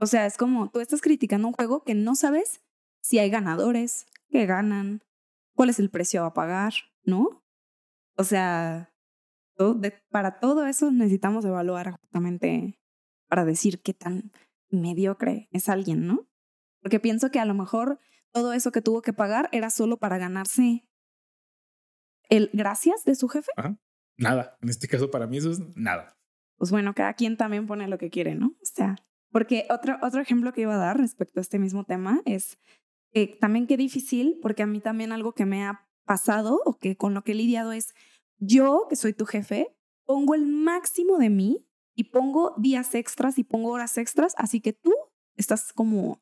[0.00, 2.62] O sea, es como tú estás criticando un juego que no sabes
[3.02, 5.02] si hay ganadores, que ganan,
[5.54, 6.72] cuál es el precio a pagar,
[7.04, 7.44] ¿no?
[8.16, 8.92] O sea,
[10.10, 12.80] para todo eso necesitamos evaluar justamente
[13.28, 14.32] para decir qué tan
[14.70, 16.28] mediocre es alguien, ¿no?
[16.80, 18.00] Porque pienso que a lo mejor
[18.32, 20.88] todo eso que tuvo que pagar era solo para ganarse
[22.28, 23.50] el gracias de su jefe.
[24.16, 24.56] Nada.
[24.62, 26.19] En este caso, para mí eso es nada.
[26.60, 28.48] Pues bueno, cada quien también pone lo que quiere, ¿no?
[28.48, 28.96] O sea,
[29.32, 32.58] porque otro, otro ejemplo que iba a dar respecto a este mismo tema es
[33.14, 36.98] que también qué difícil, porque a mí también algo que me ha pasado o que
[36.98, 37.94] con lo que he lidiado es
[38.36, 43.44] yo, que soy tu jefe, pongo el máximo de mí y pongo días extras y
[43.44, 44.92] pongo horas extras, así que tú
[45.36, 46.20] estás como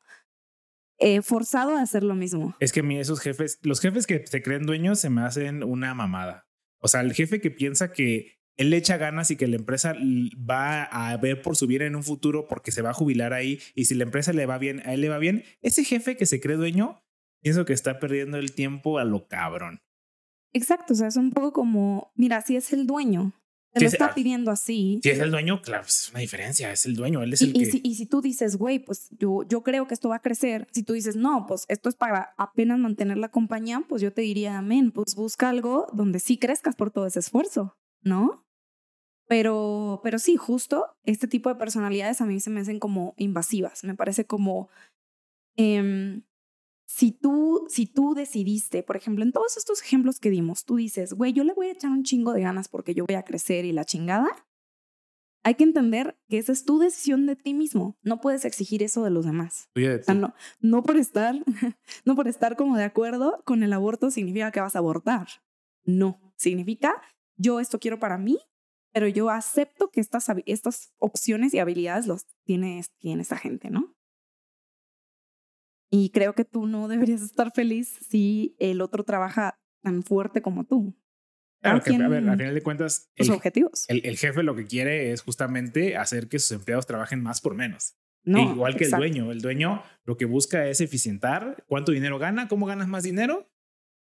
[0.99, 2.55] eh, forzado a hacer lo mismo.
[2.61, 5.65] Es que a mí esos jefes, los jefes que se creen dueños se me hacen
[5.65, 6.47] una mamada.
[6.81, 9.95] O sea, el jefe que piensa que él le echa ganas y que la empresa
[10.37, 13.59] va a ver por su bien en un futuro porque se va a jubilar ahí
[13.73, 16.25] y si la empresa le va bien, a él le va bien, ese jefe que
[16.25, 17.01] se cree dueño,
[17.41, 19.79] pienso que está perdiendo el tiempo a lo cabrón.
[20.51, 23.33] Exacto, o sea, es un poco como, mira, si es el dueño,
[23.71, 24.99] te lo está pidiendo así.
[25.03, 27.51] Si es el dueño, claro, pues, es una diferencia, es el dueño, él es el
[27.51, 27.79] y, que...
[27.81, 30.83] y, si, tú dices, güey, pues yo, yo creo que esto va a crecer, si
[30.83, 34.57] tú dices, no, pues esto es para apenas mantener la compañía, pues yo te diría,
[34.57, 38.48] amén, pues busca algo donde sí crezcas por todo ese esfuerzo, ¿no?
[39.29, 43.83] Pero, pero sí, justo este tipo de personalidades a mí se me hacen como invasivas,
[43.85, 44.69] me parece como...
[45.55, 46.21] Eh,
[46.89, 51.13] si tú, si tú decidiste, por ejemplo, en todos estos ejemplos que dimos, tú dices,
[51.13, 53.63] güey, yo le voy a echar un chingo de ganas porque yo voy a crecer
[53.63, 54.27] y la chingada,
[55.43, 57.95] hay que entender que esa es tu decisión de ti mismo.
[58.01, 59.69] No puedes exigir eso de los demás.
[60.15, 61.35] no, no por estar,
[62.05, 65.27] no por estar como de acuerdo con el aborto significa que vas a abortar.
[65.85, 66.99] No, significa
[67.37, 68.39] yo esto quiero para mí,
[68.91, 73.95] pero yo acepto que estas, estas opciones y habilidades los tiene, tiene esta gente, ¿no?
[75.91, 80.65] Y creo que tú no deberías estar feliz si el otro trabaja tan fuerte como
[80.65, 80.95] tú.
[81.61, 83.85] Claro, que, a ver, al final de cuentas, el, objetivos.
[83.89, 87.95] El, jefe lo que quiere es justamente hacer que sus empleados trabajen más por menos.
[88.23, 89.31] No, Igual que el dueño.
[89.31, 93.49] El dueño lo que busca es eficientar cuánto dinero gana, cómo ganas más dinero,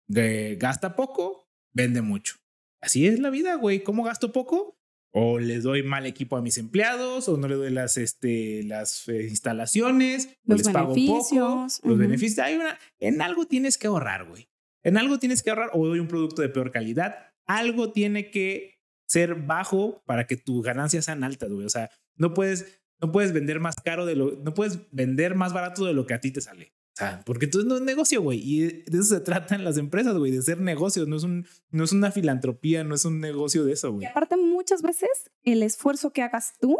[0.08, 2.43] gasta poco, vende mucho.
[2.84, 3.84] Así es la vida, güey.
[3.84, 4.78] ¿Cómo gasto poco?
[5.16, 9.08] o les doy mal equipo a mis empleados, o no le doy las, este, las
[9.08, 12.40] eh, instalaciones, o les pago poco, los beneficios.
[12.40, 14.50] Hay una, en algo tienes que ahorrar, güey.
[14.82, 17.16] En algo tienes que ahorrar, o doy un producto de peor calidad.
[17.46, 21.68] Algo tiene que ser bajo para que tus ganancias sean altas, güey.
[21.68, 25.54] O sea, no puedes, no puedes vender más caro de lo, no puedes vender más
[25.54, 26.74] barato de lo que a ti te sale.
[26.94, 28.40] O sea, porque entonces no es negocio, güey.
[28.44, 31.08] Y de eso se tratan las empresas, güey, de ser negocios.
[31.08, 34.04] No es, un, no es una filantropía, no es un negocio de eso, güey.
[34.04, 35.10] Y aparte, muchas veces
[35.42, 36.78] el esfuerzo que hagas tú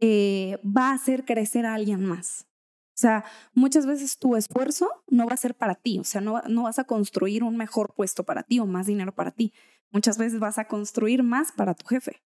[0.00, 2.48] eh, va a hacer crecer a alguien más.
[2.94, 3.24] O sea,
[3.54, 6.00] muchas veces tu esfuerzo no va a ser para ti.
[6.00, 9.14] O sea, no, no vas a construir un mejor puesto para ti o más dinero
[9.14, 9.52] para ti.
[9.90, 12.22] Muchas veces vas a construir más para tu jefe.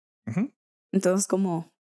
[0.92, 1.72] Entonces, como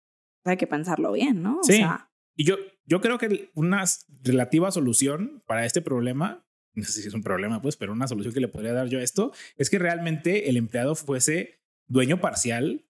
[0.43, 1.59] hay que pensarlo bien, ¿no?
[1.59, 1.77] O sí.
[1.77, 3.83] Sea, y yo, yo creo que una
[4.23, 8.33] relativa solución para este problema, no sé si es un problema, pues, pero una solución
[8.33, 12.85] que le podría dar yo a esto es que realmente el empleado fuese dueño parcial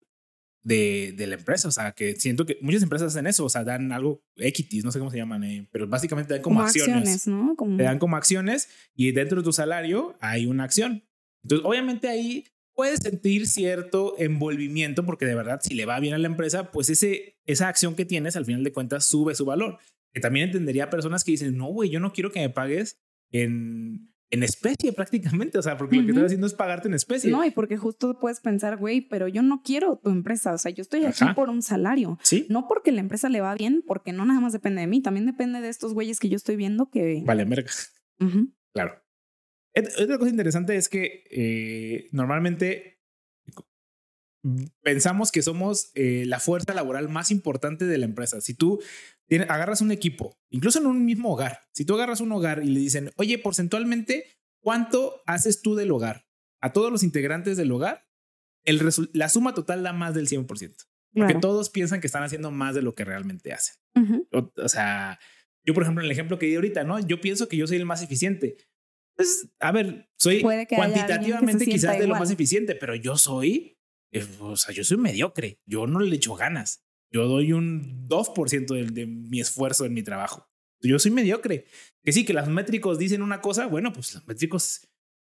[0.64, 1.68] de, de, la empresa.
[1.68, 4.92] O sea, que siento que muchas empresas hacen eso, o sea, dan algo equities, no
[4.92, 7.28] sé cómo se llaman, eh, pero básicamente dan como, acciones.
[7.28, 7.56] ¿no?
[7.78, 11.08] Te dan como acciones y dentro de tu salario hay una acción.
[11.44, 16.18] Entonces, obviamente ahí puedes sentir cierto envolvimiento porque de verdad, si le va bien a
[16.18, 19.80] la empresa, pues ese, esa acción que tienes al final de cuentas sube su valor.
[20.14, 24.14] Que también entendería personas que dicen, no, güey, yo no quiero que me pagues en,
[24.30, 27.32] en especie prácticamente, o sea, porque lo que estoy haciendo es pagarte en especie.
[27.32, 30.72] No, y porque justo puedes pensar, güey, pero yo no quiero tu empresa, o sea,
[30.72, 32.18] yo estoy aquí por un salario.
[32.22, 32.46] Sí.
[32.50, 35.26] No porque la empresa le va bien, porque no nada más depende de mí, también
[35.26, 37.24] depende de estos güeyes que yo estoy viendo que...
[37.26, 37.72] Vale, verga.
[38.74, 39.05] Claro.
[39.76, 43.02] Otra cosa interesante es que eh, normalmente
[44.82, 48.42] pensamos que somos eh, la fuerza laboral más importante de la empresa.
[48.42, 48.82] Si tú
[49.48, 52.80] agarras un equipo, incluso en un mismo hogar, si tú agarras un hogar y le
[52.80, 54.26] dicen, oye, porcentualmente,
[54.62, 56.28] ¿cuánto haces tú del hogar?
[56.62, 58.08] A todos los integrantes del hogar,
[58.64, 58.82] el
[59.14, 60.88] la suma total da más del 100%.
[61.14, 63.76] Porque todos piensan que están haciendo más de lo que realmente hacen.
[64.32, 65.18] o, sea,
[65.64, 67.00] yo, por ejemplo, en el ejemplo que di ahorita, ¿no?
[67.00, 68.58] Yo pienso que yo soy el más eficiente.
[69.16, 73.78] Pues, a ver, soy cuantitativamente quizás de lo más eficiente, pero yo soy,
[74.12, 75.60] eh, o sea, yo soy mediocre.
[75.66, 76.84] Yo no le echo ganas.
[77.12, 80.50] Yo doy un 2% de, de mi esfuerzo en mi trabajo.
[80.82, 81.66] Yo soy mediocre.
[82.04, 84.88] Que sí, que los métricos dicen una cosa, bueno, pues los métricos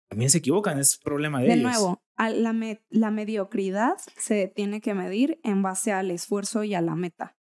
[0.09, 1.63] también se equivocan, es problema de, de ellos.
[1.63, 6.81] De nuevo, la, la mediocridad se tiene que medir en base al esfuerzo y a
[6.81, 7.37] la meta.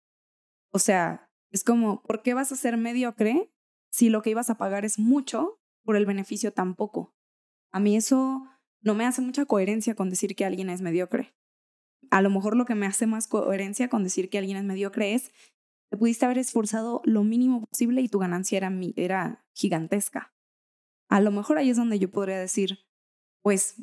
[0.72, 3.52] O sea, es como, ¿por qué vas a ser mediocre
[3.90, 5.59] si lo que ibas a pagar es mucho
[5.90, 7.16] por el beneficio tampoco.
[7.72, 8.46] A mí eso
[8.80, 11.34] no me hace mucha coherencia con decir que alguien es mediocre.
[12.12, 15.14] A lo mejor lo que me hace más coherencia con decir que alguien es mediocre
[15.14, 15.32] es
[15.88, 20.32] te pudiste haber esforzado lo mínimo posible y tu ganancia era, era gigantesca.
[21.08, 22.86] A lo mejor ahí es donde yo podría decir,
[23.42, 23.82] pues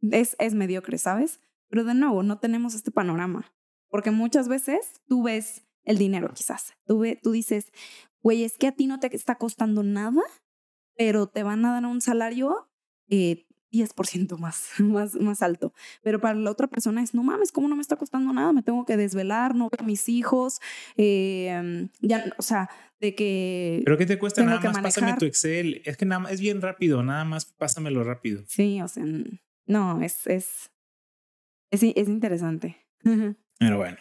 [0.00, 1.40] es, es mediocre, ¿sabes?
[1.68, 3.52] Pero de nuevo, no tenemos este panorama.
[3.88, 6.74] Porque muchas veces tú ves el dinero, quizás.
[6.86, 7.72] Tú, tú dices,
[8.22, 10.22] güey, es que a ti no te está costando nada
[10.98, 12.68] pero te van a dar un salario
[13.08, 15.72] eh, 10% más, más, más alto.
[16.02, 18.52] Pero para la otra persona es, no mames, ¿cómo no me está costando nada?
[18.52, 20.60] Me tengo que desvelar, no veo a mis hijos,
[20.96, 22.68] eh, ya, o sea,
[23.00, 23.80] de que...
[23.84, 24.42] ¿Pero qué te cuesta?
[24.42, 25.82] Nada más pásame tu Excel.
[25.84, 28.42] Es que nada más, es bien rápido, nada más pásamelo rápido.
[28.48, 29.04] Sí, o sea,
[29.66, 30.72] no, es, es,
[31.70, 32.76] es, es interesante.
[33.02, 33.98] Pero bueno,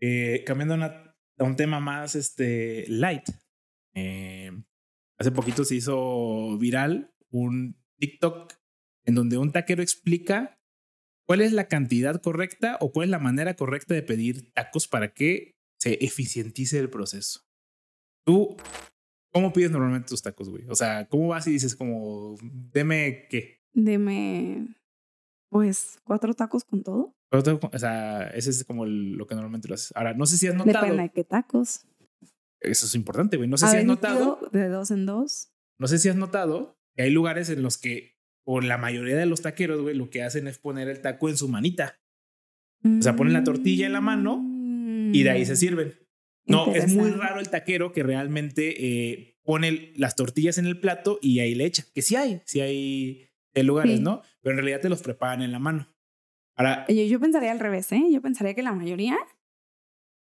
[0.00, 3.28] eh, cambiando a un tema más este, light.
[3.94, 4.52] Eh,
[5.18, 8.52] Hace poquito se hizo viral un TikTok
[9.04, 10.58] en donde un taquero explica
[11.26, 15.12] cuál es la cantidad correcta o cuál es la manera correcta de pedir tacos para
[15.14, 17.40] que se eficientice el proceso.
[18.24, 18.56] Tú,
[19.32, 20.66] ¿cómo pides normalmente tus tacos, güey?
[20.68, 23.62] O sea, ¿cómo vas y dices como, deme qué?
[23.72, 24.76] Deme,
[25.48, 27.14] pues, cuatro tacos con todo.
[27.30, 29.92] O sea, ese es como lo que normalmente lo haces.
[29.94, 30.84] Ahora, no sé si has notado.
[30.84, 31.86] Depende de qué tacos.
[32.66, 33.48] Eso es importante, güey.
[33.48, 34.38] No sé si has notado.
[34.52, 35.52] De dos en dos.
[35.78, 39.26] No sé si has notado que hay lugares en los que, por la mayoría de
[39.26, 42.00] los taqueros, güey, lo que hacen es poner el taco en su manita.
[42.84, 44.40] O sea, ponen la tortilla en la mano
[45.12, 45.56] y de ahí se mm.
[45.56, 45.94] sirven.
[46.46, 51.18] No, es muy raro el taquero que realmente eh, pone las tortillas en el plato
[51.20, 51.84] y ahí le echa.
[51.92, 54.22] Que sí hay, sí hay, lugares, ¿no?
[54.42, 55.88] Pero en realidad te los preparan en la mano.
[56.54, 58.04] Ahora, yo, yo pensaría al revés, ¿eh?
[58.10, 59.18] Yo pensaría que la mayoría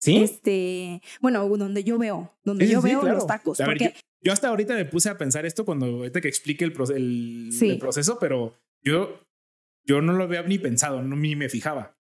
[0.02, 0.18] ¿Sí?
[0.18, 3.60] Este, bueno, donde yo veo, donde yo veo los tacos.
[3.64, 3.94] porque...
[4.22, 6.74] yo, hasta ahorita me puse a pensar esto cuando ahorita que explique el,
[7.62, 9.20] el, proceso, pero yo,
[9.86, 12.00] yo no lo había ni pensado, no, ni me fijaba.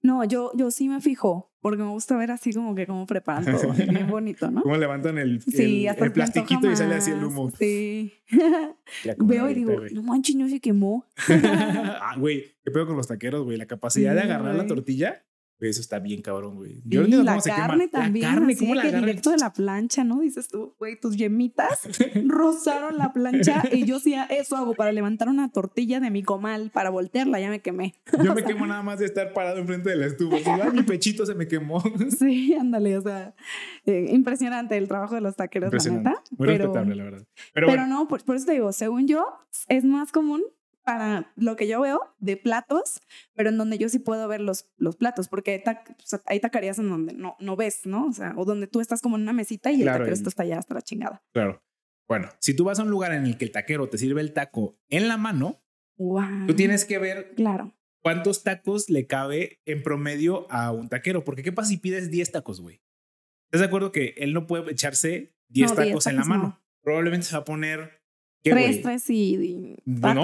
[0.00, 3.44] No, yo, yo sí me fijo, porque me gusta ver así como que cómo preparan
[3.44, 4.62] todo, bien bonito, ¿no?
[4.62, 7.50] Cómo levantan el, el, plastiquito y sale así el humo.
[7.50, 8.14] Sí.
[9.18, 11.04] Veo y digo, no manches, no se quemó.
[11.28, 15.26] ah, güey, qué pedo con los taqueros, güey, la capacidad de agarrar la tortilla
[15.70, 16.80] eso está bien cabrón, güey.
[16.84, 18.26] Yo no la carne también.
[18.26, 20.20] La carne, ¿cómo la que directo de la plancha, ¿no?
[20.20, 21.80] Dices tú, güey, tus yemitas
[22.26, 26.70] rozaron la plancha y yo sí eso hago para levantar una tortilla de mi comal
[26.70, 27.94] para voltearla, ya me quemé.
[28.22, 30.70] Yo me quemo nada más de estar parado enfrente de la estufa.
[30.72, 31.82] mi pechito se me quemó.
[32.18, 33.34] sí, ándale, o sea,
[33.86, 36.22] eh, impresionante el trabajo de los taqueros, la neta.
[36.30, 37.26] Muy pero, respetable, la verdad.
[37.54, 39.26] Pero, no, por, por eso te digo, según yo,
[39.68, 40.42] es más común
[40.84, 43.00] para lo que yo veo de platos,
[43.34, 45.76] pero en donde yo sí puedo ver los, los platos, porque hay,
[46.26, 48.06] hay taquerías en donde no, no ves, ¿no?
[48.06, 50.58] O sea, o donde tú estás como en una mesita y el taquero está allá
[50.58, 51.22] hasta la chingada.
[51.32, 51.62] Claro.
[52.08, 54.32] Bueno, si tú vas a un lugar en el que el taquero te sirve el
[54.32, 55.62] taco en la mano,
[55.96, 57.72] tú tienes que ver claro.
[58.02, 62.32] cuántos tacos le cabe en promedio a un taquero, porque ¿qué pasa si pides 10
[62.32, 62.82] tacos, güey?
[63.46, 66.60] ¿Estás de acuerdo que él no puede echarse 10 tacos, en la mano?
[66.82, 68.01] Probablemente se va a poner
[68.42, 70.14] Tres, tres y, no,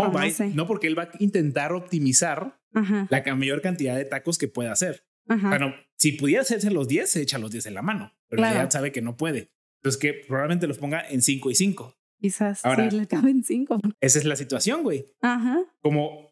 [0.54, 5.04] no, porque él va a intentar optimizar la mayor cantidad de tacos que pueda hacer.
[5.26, 8.70] Bueno, si pudiera hacerse los 10, se echa los 10 en la mano, pero ya
[8.70, 9.50] sabe que no puede.
[9.80, 11.94] Entonces que probablemente los ponga en 5 y 5.
[12.20, 13.80] Quizás Ahora, sí le caben 5.
[14.00, 15.06] Esa es la situación, güey.
[15.20, 15.60] Ajá.
[15.80, 16.28] Como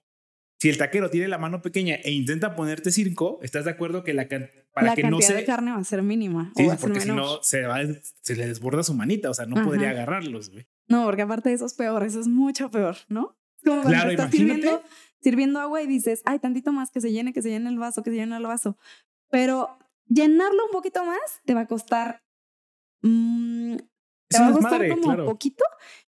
[0.58, 4.14] si el taquero tiene la mano pequeña e intenta ponerte cinco, ¿estás de acuerdo que
[4.14, 6.52] la para la que cantidad no se de carne va a ser mínima.
[6.56, 7.78] Sí, o va porque si no se, va,
[8.20, 9.64] se le desborda su manita, o sea, no Ajá.
[9.64, 10.66] podría agarrarlos, güey.
[10.88, 13.36] No, porque aparte de eso es peor, eso es mucho peor, ¿no?
[13.64, 14.82] Como cuando Claro, estás sirviendo,
[15.20, 18.02] sirviendo agua y dices, ay, tantito más, que se llene, que se llene el vaso,
[18.02, 18.76] que se llene el vaso.
[19.30, 22.22] Pero llenarlo un poquito más te va a costar.
[23.02, 23.82] mm, Es
[24.28, 25.24] te va a costar como claro.
[25.26, 25.64] poquito,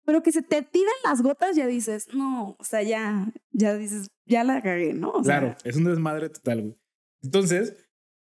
[0.05, 4.09] pero que se te tiran las gotas, ya dices, no, o sea, ya, ya dices,
[4.27, 5.11] ya la cagué, ¿no?
[5.11, 6.79] O sea, Claro, es un desmadre total, güey.
[7.22, 7.75] Entonces,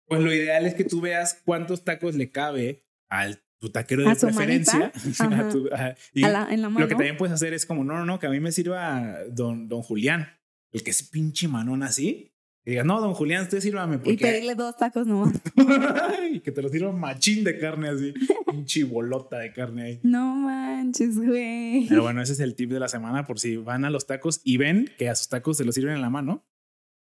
[0.06, 4.10] pues lo ideal es que tú veas cuántos tacos le cabe al tu taquero de
[4.10, 4.90] A preferencia.
[5.20, 5.94] A tu- ajá.
[6.12, 6.80] Y a la- en la mano.
[6.80, 9.18] lo que también puedes hacer es como, no, no, no, que a mí me sirva
[9.30, 10.28] don, don Julián,
[10.72, 12.26] el que es pinche manón así.
[12.64, 14.16] Y digas, no, don Julián, usted sírvame y porque...
[14.18, 15.32] pedirle dos tacos nomás.
[16.32, 18.12] y que te lo sirva machín de carne así,
[18.50, 20.00] pinche bolota de carne ahí.
[20.02, 21.86] No manches, güey.
[21.88, 24.40] Pero bueno, ese es el tip de la semana por si van a los tacos
[24.44, 26.44] y ven que a sus tacos se los sirven en la mano.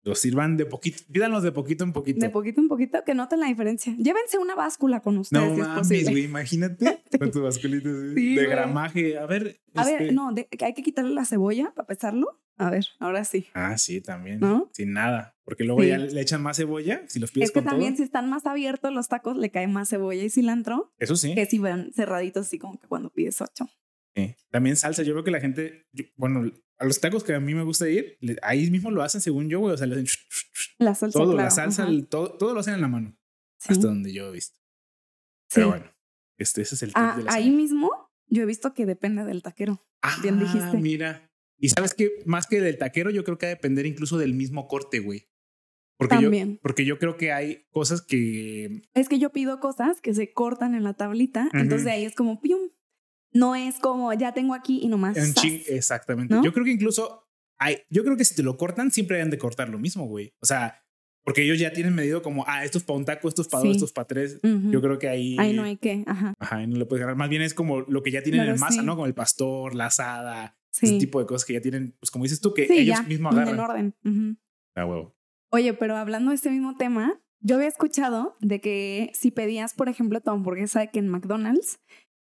[0.03, 2.19] Los sirvan de poquito, pídanlos de poquito en poquito.
[2.21, 3.93] De poquito en poquito, que noten la diferencia.
[3.97, 8.35] Llévense una báscula con ustedes no si es mames, güey, imagínate con tu basculita Sí,
[8.35, 9.17] de gramaje.
[9.17, 12.39] A ver, A ver, este- no, de- hay que quitarle la cebolla para pesarlo.
[12.59, 13.45] A ver, ahora sí.
[13.53, 14.39] Ah, sí, también.
[14.39, 14.69] ¿No?
[14.73, 15.35] Sin nada.
[15.43, 15.89] Porque luego Sí.
[15.89, 17.97] ya le echan más cebolla si los pides Es que con también todo.
[17.97, 21.35] si están más abiertos los tacos, le cae más cebolla y cilantro Eso sí.
[21.35, 23.69] que si van cerraditos así como que cuando pides ocho.
[24.17, 24.35] Sí.
[24.51, 25.03] También salsa.
[25.03, 27.87] Yo veo que la gente, yo- bueno, a los tacos que a mí me gusta
[27.89, 29.73] ir, le- ahí mismo lo hacen según yo, güey.
[29.73, 30.07] O sea, le hacen
[30.79, 31.45] La salsa, todo, claro.
[31.45, 33.15] la salsa, el- todo, todo lo hacen en la mano.
[33.59, 33.73] Sí.
[33.73, 34.57] Hasta donde yo he visto.
[35.49, 35.55] Sí.
[35.55, 35.85] Pero bueno,
[36.37, 37.91] este, ese es el tip Ah, de la ahí mismo
[38.27, 39.85] yo he visto que depende del taquero.
[40.01, 40.77] Ah, bien dijiste.
[40.77, 41.31] Mira.
[41.59, 44.33] Y sabes que más que del taquero, yo creo que va a depender incluso del
[44.33, 45.27] mismo corte, güey.
[45.97, 46.55] Porque También.
[46.55, 48.83] yo, porque yo creo que hay cosas que.
[48.93, 52.39] Es que yo pido cosas que se cortan en la tablita, entonces ahí es como
[52.41, 52.69] pium.
[53.37, 55.15] No es como ya tengo aquí y nomás.
[55.17, 55.35] en zas.
[55.43, 56.33] chin- exactamente.
[56.33, 56.43] ¿No?
[56.43, 57.27] Yo creo que incluso
[57.59, 57.77] hay.
[57.89, 60.33] Yo creo que si te lo cortan, siempre deben de cortar lo mismo, güey.
[60.41, 60.83] O sea,
[61.23, 63.59] porque ellos ya tienen medido como, ah, esto es para un taco, esto es para
[63.61, 63.75] dos, Sí.
[63.75, 64.39] esto es para tres.
[64.43, 64.71] Ujú.
[64.71, 65.35] Yo creo que ahí.
[65.39, 66.33] Ahí no hay que, ajá.
[66.39, 67.15] Ajá, ahí no le puedes ganar.
[67.17, 68.85] Más bien es como lo que ya tienen Claro, en masa, sí.
[68.85, 68.95] ¿no?
[68.95, 70.85] Como el pastor, la asada, Sí.
[70.85, 73.33] ese tipo de cosas que ya tienen, pues como dices tú, que ellos ya, mismos
[73.33, 73.59] en agarran.
[73.59, 73.95] orden.
[74.05, 74.37] Ujú.
[74.75, 75.15] Ah, huevo.
[75.51, 79.89] Oye, pero hablando de este mismo tema, yo había escuchado de que si pedías, por
[79.89, 81.79] ejemplo, tu hamburguesa de que en McDonald's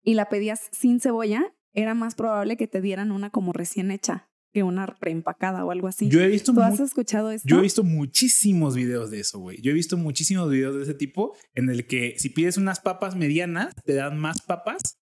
[0.03, 4.29] y la pedías sin cebolla, era más probable que te dieran una como recién hecha
[4.51, 6.09] que una preempacada o algo así.
[6.09, 7.47] Yo he visto ¿Tú has escuchado esto?
[7.47, 9.61] Yo he visto muchísimos videos de eso, güey.
[9.61, 13.15] Yo he visto muchísimos videos de ese tipo en el que si pides unas papas
[13.15, 14.97] medianas, te dan más papas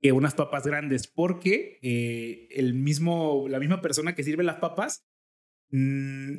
[0.00, 5.04] que unas papas grandes, porque eh, el mismo, la misma persona que sirve las papas
[5.70, 6.34] mm,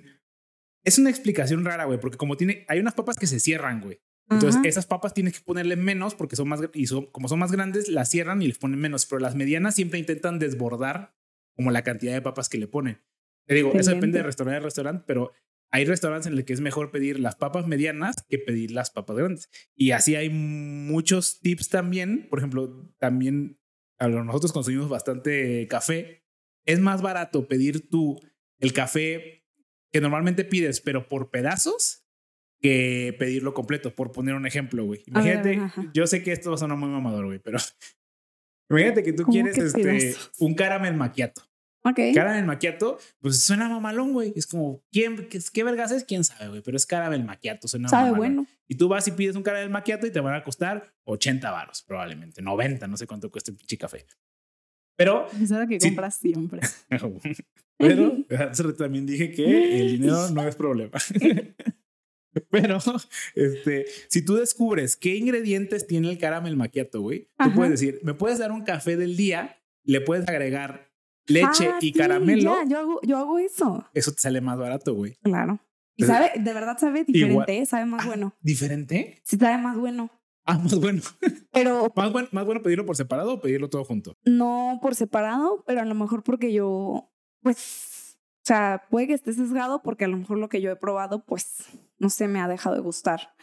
[0.84, 3.99] es una explicación rara, güey, porque como tiene, hay unas papas que se cierran, güey.
[4.30, 4.67] Entonces, Ajá.
[4.67, 7.89] esas papas tienes que ponerle menos porque son más, y son, como son más grandes,
[7.89, 11.15] las cierran y les ponen menos, pero las medianas siempre intentan desbordar
[11.55, 13.01] como la cantidad de papas que le ponen.
[13.45, 15.34] Te digo, eso depende de restaurante a restaurante, pero
[15.69, 19.17] hay restaurantes en los que es mejor pedir las papas medianas que pedir las papas
[19.17, 19.49] grandes.
[19.76, 22.28] Y así hay muchos tips también.
[22.30, 23.59] Por ejemplo, también
[23.99, 26.24] nosotros consumimos bastante café.
[26.65, 28.19] Es más barato pedir tú
[28.59, 29.45] el café
[29.91, 32.02] que normalmente pides, pero por pedazos,
[32.64, 35.03] que pedirlo completo, por poner un ejemplo, güey.
[35.05, 35.91] Imagínate, ajá.
[35.93, 37.57] yo sé que esto va a sonar muy mamador, güey, pero
[38.70, 41.41] imagínate que tú ¿Cómo quieres que este, un caramel macchiato.
[41.86, 41.99] Ok.
[42.16, 44.32] Caramel macchiato, pues suena mamalón, güey.
[44.38, 46.05] Es como, ¿quién, qué, qué vergas es?
[46.05, 46.61] ¿Quién sabe, güey?
[46.61, 48.36] Pero es caramel macchiato, suena Sabe mamalón.
[48.36, 48.47] bueno.
[48.70, 51.84] Y tú vas y pides un caramel macchiato y te van a costar 80 varos,
[51.86, 52.41] probablemente.
[52.41, 54.05] 90, no sé cuánto cuesta el pinche café.
[54.95, 55.89] Pero, Es algo que Sí.
[55.89, 56.61] compras siempre.
[57.78, 58.16] pero,
[58.78, 60.97] también dije que el dinero no es problema.
[62.51, 62.79] Pero,
[63.36, 68.13] este, si tú descubres qué ingredientes tiene el caramel macchiato, güey, tú puedes decir, me
[68.13, 70.91] puedes dar un café del día, le puedes agregar
[71.27, 73.88] leche Ah, y sí, caramelo, ya, yo, hago, yo hago eso.
[73.93, 75.15] eso te sale más barato, güey.
[75.23, 75.59] Claro.
[75.95, 77.65] Y sabe, de verdad sabe diferente, ¿eh?
[77.65, 78.36] sabe más Ah, bueno.
[78.41, 79.21] ¿Diferente?
[79.23, 80.09] Sí, sabe más bueno.
[80.45, 81.01] Ah, más bueno.
[81.51, 84.17] Pero Más bueno, más bueno pedirlo por separado o pedirlo todo junto.
[84.25, 87.92] no por separado, pero a lo mejor porque yo, pues,
[88.43, 91.23] o sea, puede que esté sesgado porque a lo mejor lo que yo he probado,
[91.23, 91.63] pues,
[91.97, 93.33] no sé, me ha dejado de gustar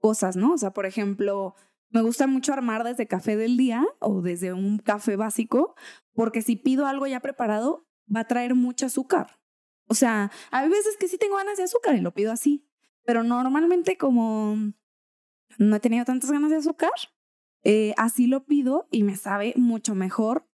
[0.00, 0.54] cosas, ¿no?
[0.54, 1.54] O sea, por ejemplo,
[1.90, 5.76] me gusta mucho armar desde café del día o desde un café básico,
[6.12, 9.38] porque si pido algo ya preparado, va a traer mucho azúcar.
[9.86, 12.66] O sea, hay veces que sí tengo ganas de azúcar y lo pido así,
[13.04, 14.56] pero normalmente como
[15.56, 16.90] no he tenido tantas ganas de azúcar,
[17.62, 20.47] eh, así lo pido y me sabe mucho mejor.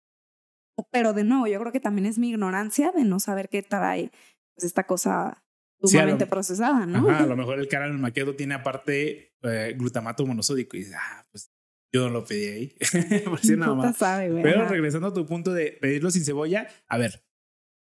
[0.91, 4.11] Pero de nuevo, yo creo que también es mi ignorancia de no saber qué trae
[4.55, 5.43] pues, esta cosa
[5.83, 7.09] Sí, sumamente procesada, ¿no?
[7.09, 11.25] Ajá, a lo mejor el caramel macchiato tiene aparte eh, glutamato monosódico y dices, ah,
[11.31, 11.51] pues
[11.91, 12.75] yo no lo pedí ahí.
[13.57, 13.97] Nada más.
[13.97, 14.43] sabe, güey.
[14.43, 14.69] Pero ajá.
[14.69, 17.23] regresando a tu punto de pedirlo sin cebolla, a ver,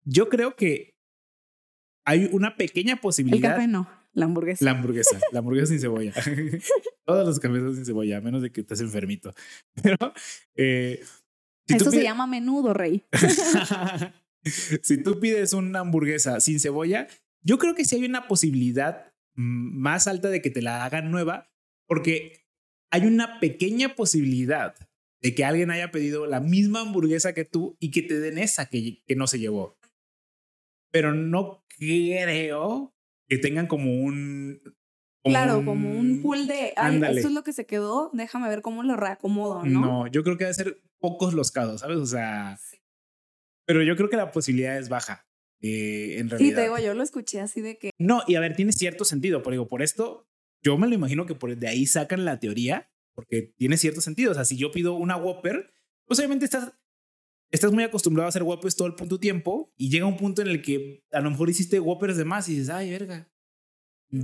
[0.03, 0.95] yo creo que
[2.05, 3.55] hay una pequeña El posibilidad.
[3.55, 4.63] café no, la hamburguesa.
[4.63, 6.13] La hamburguesa, la hamburguesa sin cebolla.
[7.05, 9.33] Todos los cafés son sin cebolla, a menos de que estés enfermito.
[9.83, 9.97] Pero
[10.55, 11.03] eh,
[11.69, 13.05] si Eso se pides- llama menudo, rey.
[14.83, 17.07] si tú pides una hamburguesa sin cebolla,
[17.43, 21.51] yo creo que sí hay una posibilidad más alta de que te la hagan nueva,
[21.87, 22.45] porque
[22.91, 24.75] hay una pequeña posibilidad
[25.21, 28.65] de que alguien haya pedido la misma hamburguesa que tú y que te den esa
[28.67, 29.77] que, que no se llevó.
[30.91, 32.95] Pero no creo
[33.27, 34.59] que tengan como un...
[35.23, 38.61] como Claro, como un pool de, ay, esto es lo que se quedó, déjame ver
[38.61, 39.81] cómo lo reacomodo, ¿no?
[39.81, 41.97] No, yo creo que debe ser pocos los casos, ¿sabes?
[41.97, 42.59] O sea,
[43.65, 45.25] pero yo creo que la posibilidad es baja.
[45.61, 46.55] eh, en Sí, realidad.
[46.55, 49.43] te digo, yo lo escuché así de que, No, y a ver, tiene cierto sentido.
[49.43, 50.27] Por, digo, por esto,
[50.63, 54.31] yo me lo imagino que por de ahí sacan la teoría, porque tiene cierto sentido.
[54.31, 55.73] O sea, si yo pido una Whopper,
[56.05, 56.71] pues obviamente estás,
[57.51, 60.47] estás muy acostumbrado a hacer Whoppers todo el punto tiempo y llega un punto en
[60.47, 63.29] el que a lo mejor hiciste Whoppers de más y dices, ay, verga.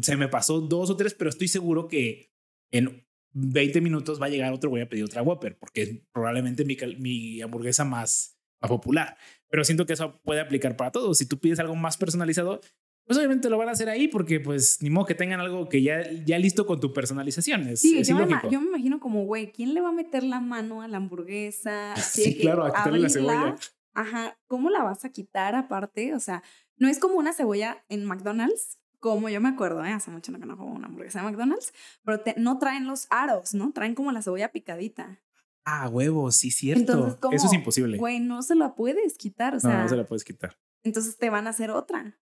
[0.01, 2.32] Se me pasó dos o tres, pero estoy seguro que
[2.71, 3.05] en
[3.36, 6.77] 20 minutos va a llegar otro, voy a pedir otra Whopper, porque es probablemente mi,
[6.97, 9.17] mi hamburguesa más, más popular.
[9.49, 11.17] Pero siento que eso puede aplicar para todos.
[11.17, 12.61] Si tú pides algo más personalizado,
[13.05, 15.81] pues obviamente lo van a hacer ahí porque pues ni modo que tengan algo que
[15.81, 17.67] ya, ya listo con tu personalización.
[17.67, 20.39] Es, sí, es yo me, yo imagino como, güey, ¿quién le va a meter la
[20.39, 21.93] mano a la hamburguesa?
[21.93, 23.55] Así Sí, claro, a quitarle la abrirla, cebolla.
[23.93, 26.15] Ajá, ¿cómo la vas a quitar aparte?
[26.15, 26.41] O sea,
[26.77, 29.91] no es como una cebolla en McDonald's, como yo me acuerdo, ¿eh?
[29.91, 31.73] hace mucho no que no como una hamburguesa de McDonald's,
[32.03, 33.71] pero te- no traen los aros, ¿no?
[33.71, 35.21] Traen como la cebolla picadita.
[35.65, 36.81] Ah, huevos, sí, cierto.
[36.93, 37.97] Entonces, como, Eso es imposible.
[37.97, 40.57] Güey, no se la puedes quitar, o no, sea, no se la puedes quitar.
[40.83, 42.19] entonces te van a hacer otra.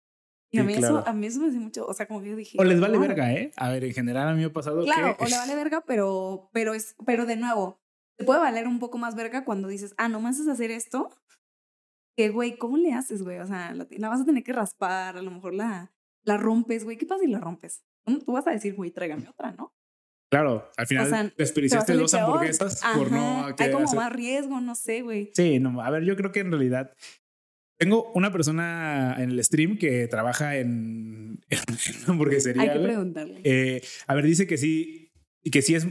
[0.50, 1.00] Y a mí, claro.
[1.00, 2.58] eso, a mí eso me hace mucho, o sea, como que yo dije...
[2.62, 3.52] O les vale verga, ¿eh?
[3.58, 5.24] A ver, en general a mí me ha pasado Claro, que...
[5.24, 7.82] o le vale verga, pero, pero, es, pero de nuevo,
[8.18, 11.10] te puede valer un poco más verga cuando dices, ah, nomás es hacer esto.
[12.16, 13.40] Que, güey, ¿cómo le haces, güey?
[13.40, 15.92] O sea, la, la vas a tener que raspar, a lo mejor la,
[16.24, 16.98] la rompes, güey.
[16.98, 17.84] ¿Qué pasa si la rompes?
[18.06, 19.74] ¿Cómo Tú vas a decir, güey, tráigame otra, ¿no?
[20.32, 22.36] Claro, al final sea, desperdiciaste dos salir peor.
[22.38, 25.30] hamburguesas por no Ajá, Hay querer como hacer- más riesgo, no sé, güey.
[25.36, 26.92] Sí, no, a ver, yo creo que en realidad
[27.78, 31.60] tengo una persona en el stream que trabaja en, en
[32.08, 32.64] hamburguesería.
[32.64, 33.42] Hay que preguntarle.
[33.44, 35.12] Eh, a ver, dice que sí,
[35.44, 35.86] y que sí es,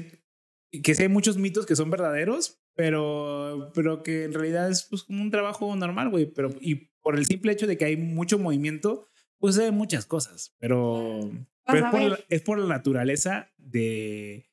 [0.82, 5.04] que sí hay muchos mitos que son verdaderos, pero, pero que en realidad es pues,
[5.04, 6.26] como un trabajo normal, güey.
[6.26, 9.06] Pero, y por el simple hecho de que hay mucho movimiento,
[9.42, 11.18] pues hay muchas cosas, pero,
[11.66, 12.10] es, por ver.
[12.10, 14.48] la, es por la naturaleza de,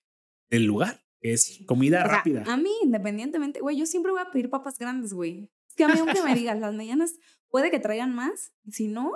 [0.49, 2.43] del lugar, es comida O sea, rápida.
[2.47, 5.51] a mí, independientemente, güey, yo siempre voy a pedir papas grandes, güey.
[5.67, 7.19] Es que a mí, aunque me digas, las medianas
[7.49, 8.51] puede que traigan más.
[8.65, 9.11] y Si no,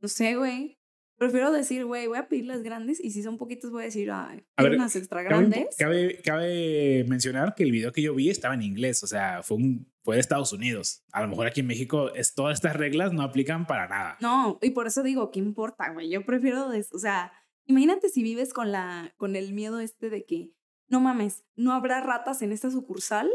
[0.00, 0.79] no sé, güey.
[1.20, 4.10] Prefiero decir, güey, voy a pedir las grandes y si son poquitas voy a decir,
[4.10, 5.76] ay, A ver, unas extra Cabe, grandes.
[5.76, 9.58] cabe, cabe mencionar que el video que yo vi estaba en inglés, o sea, fue,
[9.58, 11.04] un, fue de Estados Unidos.
[11.12, 14.16] A lo mejor aquí en México es, todas estas reglas no aplican para nada.
[14.22, 16.08] No, y por eso digo, ¿qué importa, güey?
[16.08, 17.32] Yo prefiero, des- o sea,
[17.66, 20.54] imagínate si vives con la, con el miedo este de que,
[20.88, 23.30] no mames, no habrá ratas en esta sucursal.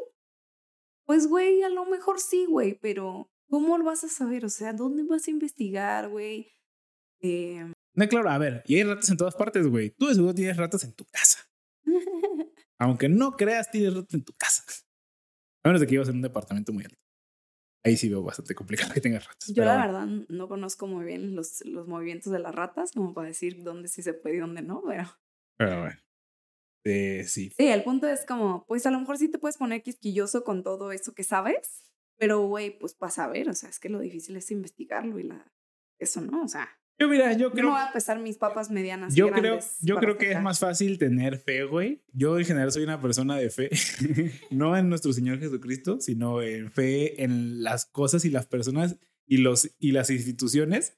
[1.06, 4.44] Pues, güey, a lo mejor sí, güey, pero ¿cómo lo vas a saber?
[4.44, 6.52] O sea, ¿dónde vas a investigar, güey?
[7.22, 9.92] Eh, No, claro, a ver, y hay ratas en todas partes, güey.
[9.92, 11.40] Tú de seguro tienes ratas en tu casa.
[12.80, 14.64] Aunque no creas, tienes ratas en tu casa.
[15.64, 17.00] A menos de que vivas en un departamento muy alto.
[17.84, 19.48] Ahí sí veo bastante complicado que tengas ratas.
[19.54, 19.86] Yo la bueno.
[19.86, 23.88] verdad no conozco muy bien los, los movimientos de las ratas, como para decir dónde
[23.88, 25.04] sí se puede y dónde no, pero...
[25.58, 26.00] Pero bueno.
[26.84, 27.52] Eh, sí.
[27.58, 30.64] Sí, el punto es como, pues a lo mejor sí te puedes poner quisquilloso con
[30.64, 31.84] todo eso que sabes,
[32.18, 35.52] pero güey, pues para saber, o sea, es que lo difícil es investigarlo y la...
[36.00, 36.68] Eso no, o sea,
[36.98, 37.66] Yo, mira, yo creo.
[37.66, 39.14] no voy a pesar mis papas medianas.
[39.14, 42.04] Yo creo, yo creo que es más fácil tener fe, güey.
[42.14, 43.70] Yo en general soy una persona de fe,
[44.52, 49.38] no en nuestro Señor Jesucristo, sino en fe en las cosas y las personas y,
[49.38, 50.98] los, y las instituciones.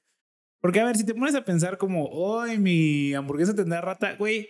[0.60, 4.48] Porque, a ver, si te pones a pensar como, hoy mi hamburguesa tendrá rata, güey,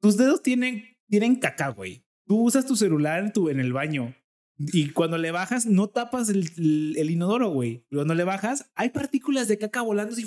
[0.00, 2.06] tus dedos tienen, tienen caca, güey.
[2.26, 4.14] Tú usas tu celular en, tu, en el baño
[4.58, 6.50] y cuando le bajas, no tapas el,
[6.96, 7.84] el, inodoro, güey.
[7.92, 10.26] Cuando le bajas, hay partículas de caca volando así.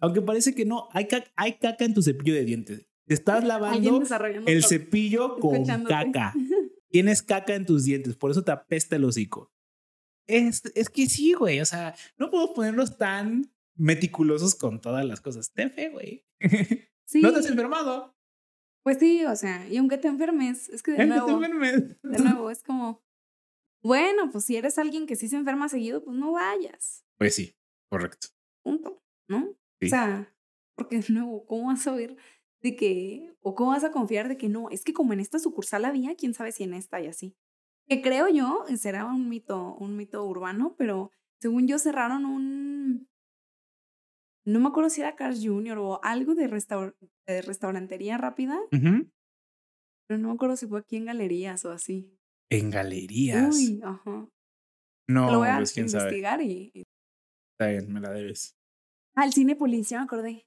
[0.00, 2.86] Aunque parece que no, hay caca, hay caca en tu cepillo de dientes.
[3.06, 4.02] Te estás lavando
[4.46, 6.34] el cepillo con caca.
[6.90, 9.52] Tienes caca en tus dientes, por eso te apesta el hocico.
[10.26, 11.60] Es, es que sí, güey.
[11.60, 15.52] O sea, no podemos ponernos tan meticulosos con todas las cosas.
[15.52, 16.24] Ten fe, güey.
[17.08, 18.14] Sí, No te has enfermado.
[18.82, 21.96] pues sí, o sea, y aunque te enfermes, es que de te nuevo, enfermes.
[22.02, 23.02] de nuevo, es como,
[23.82, 27.56] bueno, pues si eres alguien que sí se enferma seguido, pues no vayas, Pues sí,
[27.90, 28.28] correcto.
[28.62, 29.56] punto, ¿no?
[29.80, 29.86] Sí.
[29.86, 30.34] O sea,
[30.76, 32.16] porque de nuevo, ¿cómo vas a ver
[32.60, 34.70] de que, o cómo vas a confiar de que no?
[34.70, 37.36] Es que como en esta sucursal había, quién sabe si en esta y así.
[37.86, 41.10] Que creo yo, será un mito, un mito urbano, pero
[41.40, 43.08] según yo cerraron un,
[44.48, 45.76] no me acuerdo si era Carl Jr.
[45.76, 51.04] o algo de, restaur de restaurantería rápida, pero no me acuerdo si fue aquí en
[51.04, 52.17] galerías o así.
[52.50, 53.54] En galerías.
[53.56, 54.28] Uy, ajá.
[55.08, 56.04] no, lo voy a pues quién sabe.
[56.04, 56.82] investigar y, y-
[57.58, 58.56] Está bien, me la debes.
[59.16, 60.46] Ah, el Cinépolis, ya me acordé.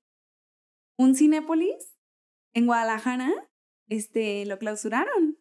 [0.97, 1.93] Un Cinépolis
[2.55, 3.29] en Guadalajara,
[3.89, 5.37] este, lo clausuraron.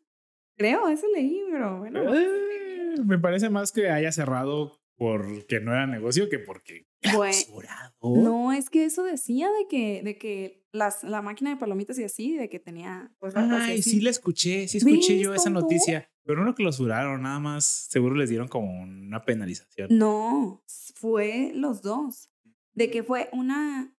[0.59, 2.15] Creo, eso leí, pero bueno.
[2.15, 7.95] Eh, me parece más que haya cerrado porque no era negocio que porque Bueno, clausurado.
[8.03, 12.05] No, es que eso decía de que, de que las, la máquina de palomitas y
[12.05, 13.83] así, de que tenía, pues, Ay, así.
[13.83, 17.65] sí la escuché, sí escuché yo ¿Ves, esa noticia, pero no lo clausuraron, nada más
[17.65, 19.89] seguro les dieron como una penalización.
[19.91, 20.63] No,
[20.95, 22.31] fue los dos.
[22.73, 23.95] De que fue una.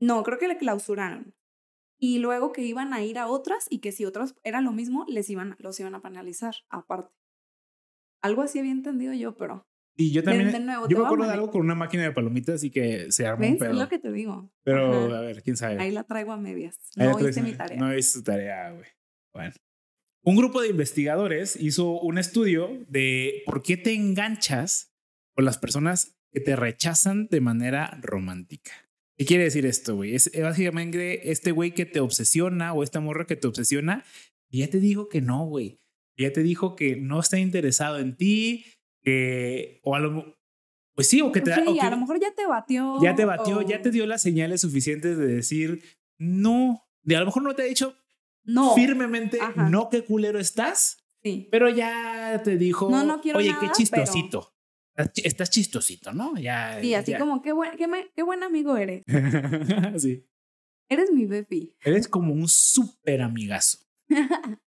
[0.00, 1.34] No, creo que le clausuraron.
[1.96, 5.04] Y luego que iban a ir a otras y que si otras era lo mismo,
[5.08, 7.14] les iban, los iban a penalizar aparte.
[8.20, 9.66] Algo así había entendido yo, pero.
[9.96, 12.12] Y yo de- también, de nuevo, yo me acuerdo de algo con una máquina de
[12.12, 13.62] palomitas y que se armó un ¿Ves?
[13.62, 13.78] Es pedo.
[13.80, 14.50] lo que te digo.
[14.64, 15.18] Pero Ajá.
[15.18, 15.80] a ver, quién sabe.
[15.80, 16.76] Ahí la traigo a medias.
[16.96, 17.78] No hice mi tarea.
[17.78, 18.86] No hice tu tarea, güey.
[19.32, 19.54] Bueno.
[20.26, 24.92] Un grupo de investigadores hizo un estudio de por qué te enganchas
[25.34, 28.72] con las personas que te rechazan de manera romántica.
[29.16, 30.14] ¿Qué quiere decir esto, güey?
[30.14, 34.02] Es básicamente este güey que te obsesiona o esta morra que te obsesiona
[34.50, 35.78] y ya te dijo que no, güey.
[36.16, 38.64] Ya te dijo que no está interesado en ti,
[39.04, 40.34] que o a lo
[40.94, 43.00] pues sí, o que te da- Sí, o que- a lo mejor ya te batió.
[43.02, 45.82] ya te batió, ya o- te dio las señales suficientes de decir
[46.18, 46.80] no.
[47.02, 47.96] De a lo mejor no te ha dicho
[48.44, 48.74] No.
[48.74, 49.68] firmemente Ajá.
[49.68, 51.48] no qué culero estás, Sí.
[51.50, 54.50] pero ya te dijo, No, no quiero oye, nada, qué pero- chistosito.
[54.96, 56.36] Estás chi- Estás chistosito, ¿no?
[56.38, 56.78] Ya.
[56.80, 57.18] Sí, así ya.
[57.18, 59.02] como, qué buen, qué, me- qué buen amigo eres.
[60.00, 60.24] sí.
[60.88, 61.74] Eres mi Bepi.
[61.82, 63.78] Eres como un súper amigazo.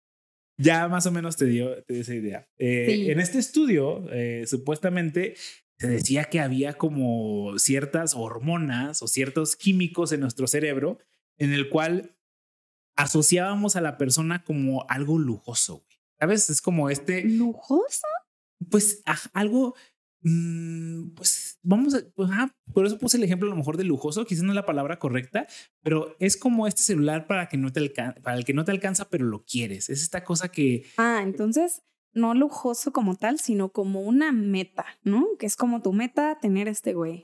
[0.57, 2.47] Ya más o menos te dio, te dio esa idea.
[2.57, 3.11] Eh, Sí.
[3.11, 5.35] En este estudio, eh, supuestamente
[5.77, 10.99] se decía que había como ciertas hormonas o ciertos químicos en nuestro cerebro
[11.37, 12.15] en el cual
[12.95, 15.97] asociábamos a la persona como algo lujoso, güey.
[16.17, 16.49] ¿Sabes?
[16.49, 18.07] Es como este, ¿Lujoso?
[18.71, 19.03] pues
[19.33, 19.75] algo,
[20.29, 23.83] mm, pues vamos a, pues, ajá, por eso puse el ejemplo a lo mejor de
[23.83, 25.47] lujoso, quizás no es la palabra correcta,
[25.81, 28.71] pero es como este celular para que no te alcanza, para el que no te
[28.71, 29.89] alcanza, pero lo quieres.
[29.89, 35.27] Es esta cosa que Ah, entonces, no lujoso como tal, sino como una meta, ¿no?
[35.37, 37.23] Que es como tu meta tener este güey.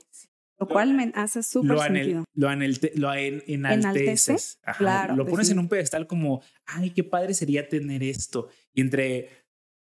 [0.58, 2.24] Lo cual me hace súper sentido.
[2.34, 3.72] lo, lo en- ¿Enaltece?
[3.74, 4.58] enalteces.
[4.62, 8.48] Ajá, Claro, lo pones en un pedestal como, ay, qué padre sería tener esto.
[8.72, 9.28] Y entre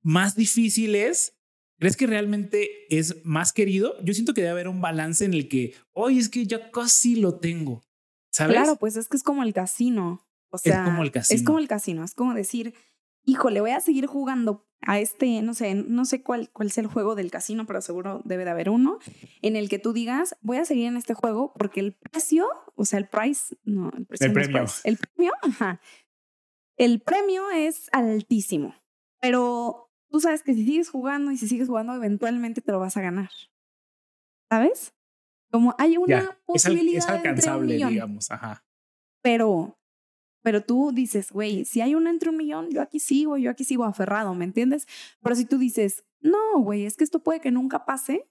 [0.02, 1.38] más difícil es,
[1.80, 3.96] ¿crees que realmente es más querido?
[4.04, 7.16] Yo siento que debe haber un balance en el que, oye, es que ya casi
[7.16, 7.84] lo tengo.
[8.32, 8.56] ¿Sabes?
[8.58, 10.22] Claro, pues es que es como el casino.
[10.50, 11.44] O sea, como el Es casino.
[11.46, 12.04] como el casino.
[12.04, 12.74] Es como decir,
[13.24, 16.86] híjole, voy a seguir jugando a este, no sé, no sé cuál, cuál es el
[16.88, 19.00] juego del casino, pero seguro debe de haber uno,
[19.42, 22.86] en el que tú digas, voy a seguir en este juego porque el precio, o
[22.86, 24.64] sea, el price, no, el precio El no es premio.
[24.66, 25.82] price, el premio, ajá.
[26.78, 28.76] El premio es altísimo,
[29.22, 29.85] pero
[30.16, 33.02] tú sabes que si sigues jugando y si sigues jugando, eventualmente te lo vas a
[33.02, 33.30] ganar.
[34.50, 34.94] ¿Sabes?
[35.52, 38.32] Como hay una Ya, es, al- posibilidad es entre un alcanzable, millón digamos.
[38.32, 38.64] Ajá.
[39.22, 39.78] pero,
[40.42, 43.66] pero tú dices, güey, si hay una entre un millón, yo aquí sigo, yo aquí
[43.66, 44.88] sigo aferrado, ¿me entiendes?
[45.22, 48.26] Pero si tú dices, no, güey, es que esto puede que nunca pase,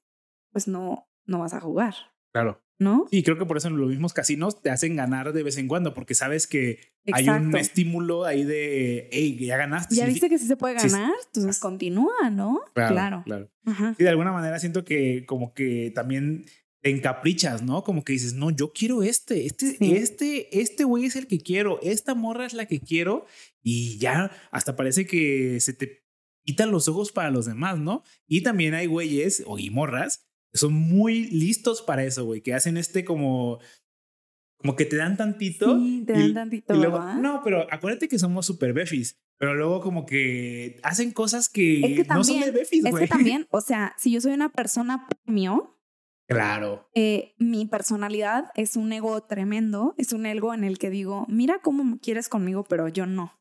[0.52, 1.94] pues no, no vas a jugar,
[2.34, 2.60] Claro.
[2.80, 3.06] ¿no?
[3.10, 5.94] Sí, creo que por eso los mismos casinos te hacen ganar de vez en cuando,
[5.94, 6.80] porque sabes que
[7.12, 9.94] hay un estímulo ahí de, hey, ya ganaste.
[9.94, 12.60] Ya viste que sí se puede sí, ganar, entonces continúa, ¿no?
[12.74, 13.48] Claro, claro.
[13.64, 13.94] Ajá.
[13.96, 16.46] Y de alguna manera siento que como que también
[16.82, 17.84] te encaprichas, ¿no?
[17.84, 19.92] Como que dices, no, yo quiero este, este, Sí.
[19.94, 23.24] este, este güey es el que quiero, esta morra es la que quiero
[23.62, 26.04] y ya hasta parece que se te
[26.44, 28.02] quitan los ojos para los demás, ¿no?
[28.26, 32.76] Y también hay güeyes o y morras son muy listos para eso, güey, que hacen
[32.76, 33.58] este como,
[34.58, 35.78] como que te dan tantito.
[35.78, 39.54] Sí, te y- dan tantito, y luego- no, pero acuérdate que somos super befis, pero
[39.54, 43.04] luego como que hacen cosas que, Es que no son de befis, Es güey.
[43.04, 45.70] que también, o sea, si yo soy una persona premio,
[46.28, 46.88] Claro.
[46.94, 51.58] eh, mi personalidad es un ego tremendo, es un ego en el que digo, mira
[51.62, 53.38] cómo quieres conmigo, pero yo no.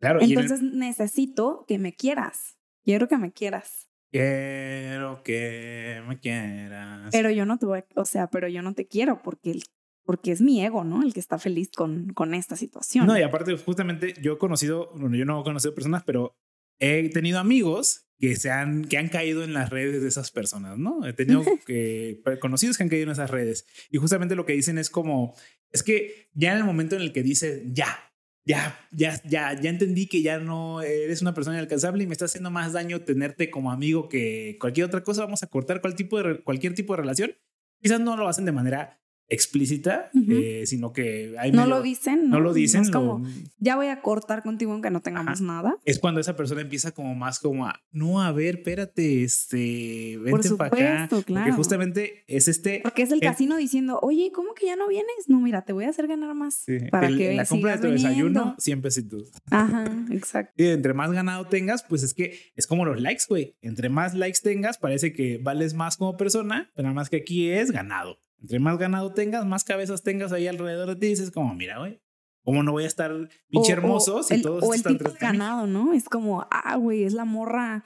[0.00, 2.58] Claro, y en el- Entonces necesito que me quieras.
[2.84, 3.87] Quiero que me quieras.
[4.10, 7.08] Quiero que me quieras.
[7.12, 9.62] Pero yo no te voy, o sea, pero yo no te quiero porque, el-
[10.04, 11.02] porque es mi ego, ¿no?
[11.02, 13.06] El que está feliz con, con esta situación.
[13.06, 16.36] no, y aparte, justamente yo he conocido, bueno, yo no he conocido personas, pero
[16.80, 20.76] he tenido amigos que se han, que han caído en las redes de esas personas,
[20.78, 21.06] ¿no?
[21.06, 23.66] He tenido que, conocidos que han caído en esas redes.
[23.90, 25.34] Y justamente lo que dicen es como,
[25.70, 28.07] es que ya en el momento en el que dices, ya,
[28.48, 32.24] ya, ya, ya, ya entendí que ya no eres una persona inalcanzable y me está
[32.24, 36.20] haciendo más daño tenerte como amigo que cualquier otra cosa, vamos a cortar cual tipo
[36.22, 37.36] de, cualquier tipo de relación.
[37.82, 38.97] Quizás no lo hacen de manera
[39.28, 42.30] explícita, eh, sino que hay No medio- lo dicen.
[42.30, 42.82] no lo dicen.
[42.82, 45.76] es como, lo- ya voy a cortar contigo aunque no tengamos nada.
[45.84, 50.50] es cuando esa persona empieza como más como a, no, a ver, espérate, este, vente
[50.56, 50.76] para acá.
[51.08, 51.54] supuesto, Porque claro.
[51.54, 52.80] justamente es este...
[52.82, 55.06] Porque es el el- casino diciendo, oye, ¿cómo que ya no vienes?
[55.28, 56.54] No, mira, te voy a hacer ganar más.
[56.64, 58.54] sí, Para el- que la compra de tu desayuno, viniendo.
[58.58, 59.30] 100 pesitos.
[59.50, 60.52] Ajá, exacto.
[60.56, 63.56] Y entre más ganado tengas, pues es que es como los likes, güey.
[63.62, 67.50] Entre más likes tengas, parece que vales más como persona, pero nada más que aquí
[67.50, 68.18] es ganado.
[68.40, 72.00] Entre más ganado tengas, más cabezas tengas ahí alrededor de ti, dices como, mira, güey,
[72.44, 73.12] ¿cómo no voy a estar
[73.48, 75.92] pinche hermoso si el, todos o el están tipo de ganado, ¿no?
[75.92, 77.84] Es como, ah, güey, es la morra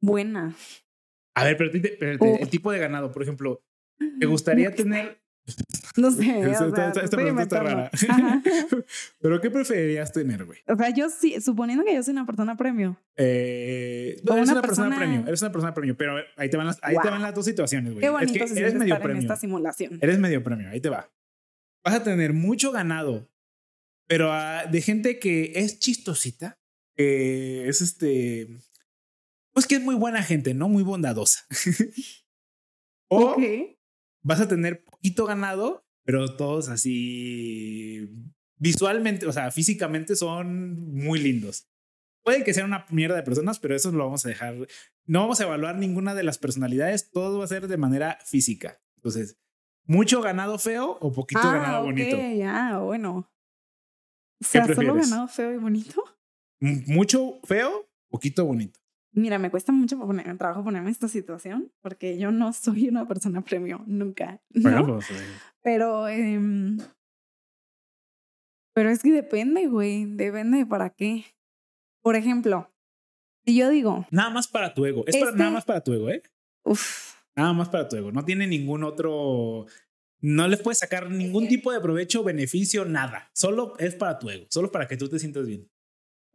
[0.00, 0.54] buena.
[1.34, 1.70] A ver, pero,
[2.20, 3.62] O- el tipo de ganado, por ejemplo,
[4.18, 5.22] ¿te gustaría tener...
[5.96, 6.40] No sé.
[6.50, 7.90] Esta- o sea, esta- esta estoy pregunta está rara.
[8.08, 8.42] Ajá.
[9.20, 10.58] ¿Pero qué preferirías tener, güey?
[10.66, 13.00] O sea, yo sí, suponiendo que yo soy una persona premio.
[13.16, 16.66] Eh, O eres una persona, persona- premio, eres una persona premio, pero ahí te van
[16.66, 18.00] las, ahí te van las dos situaciones, güey.
[18.00, 19.22] Qué Es bonito que se eres medio estar en premio.
[19.22, 19.98] esta simulación.
[20.02, 21.10] Eres medio premio, ahí te va.
[21.84, 23.30] Vas a tener mucho ganado,
[24.06, 26.58] pero ah, de gente que es chistosita,
[26.94, 28.48] que es este,
[29.54, 30.68] pues que es muy buena gente, ¿no?
[30.68, 31.46] Muy bondadosa.
[33.08, 33.42] o Ok.
[34.26, 38.10] Vas a tener poquito ganado, pero todos así
[38.58, 41.68] visualmente, o sea, físicamente son muy lindos.
[42.24, 44.56] Puede que sean una mierda de personas, pero eso lo vamos a dejar.
[45.04, 48.80] No vamos a evaluar ninguna de las personalidades, todo va a ser de manera física.
[48.96, 49.38] Entonces,
[49.84, 52.16] mucho ganado feo o poquito ah, ganado ok, bonito.
[52.16, 53.30] ya, bueno.
[54.40, 55.08] O sea, solo prefieres?
[55.08, 56.02] ganado feo y bonito.
[56.58, 58.80] Mucho feo, poquito bonito.
[59.16, 63.08] Mira, me cuesta mucho poner, trabajo ponerme en esta situación porque yo no soy una
[63.08, 64.40] persona premio, nunca.
[64.50, 64.86] ¿no?
[64.86, 65.06] pues,
[65.62, 66.76] Pero, em,
[68.74, 71.24] pero es que depende, güey, depende de para qué.
[72.02, 72.70] Por ejemplo,
[73.46, 75.04] si yo digo, nada más para tu ego.
[75.06, 76.22] Es para- Este- nada más para tu ego, ¿eh?
[76.64, 78.12] uff, Nada más para tu ego.
[78.12, 79.66] No tiene ningún otro.
[80.22, 83.30] No les puedes sacar ningún tipo de provecho, beneficio, nada.
[83.34, 84.46] Solo es para tu ego.
[84.50, 85.68] Solo para que tú te sientas bien.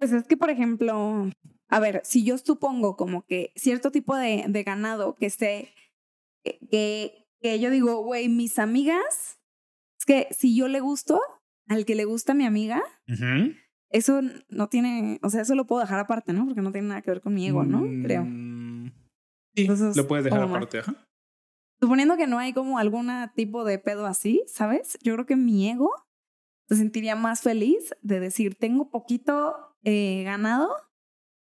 [0.02, 1.30] Pues es que, por ejemplo,
[1.70, 5.76] a ver, si yo supongo como que cierto tipo de, de ganado que esté,
[6.44, 9.40] que, que, yo digo, güey, mis amigas,
[10.00, 11.22] es que si yo le gusto,
[11.68, 12.82] al que le gusta a mi amiga,
[13.92, 16.48] eso no tiene, o sea, eso lo puedo dejar aparte, ¿no?
[16.48, 17.82] Porque no tiene nada que ver con mi ego, ¿no?
[18.04, 18.24] Creo.
[18.26, 18.92] Mm,
[19.54, 20.80] Sí, Entonces, lo puedes dejar aparte.
[20.80, 20.96] Ajá.
[21.80, 24.98] Suponiendo que no hay como algún tipo de pedo así, ¿sabes?
[25.04, 25.92] Yo creo que mi ego
[26.70, 30.70] se sentiría más feliz de decir, tengo poquito eh, ganado,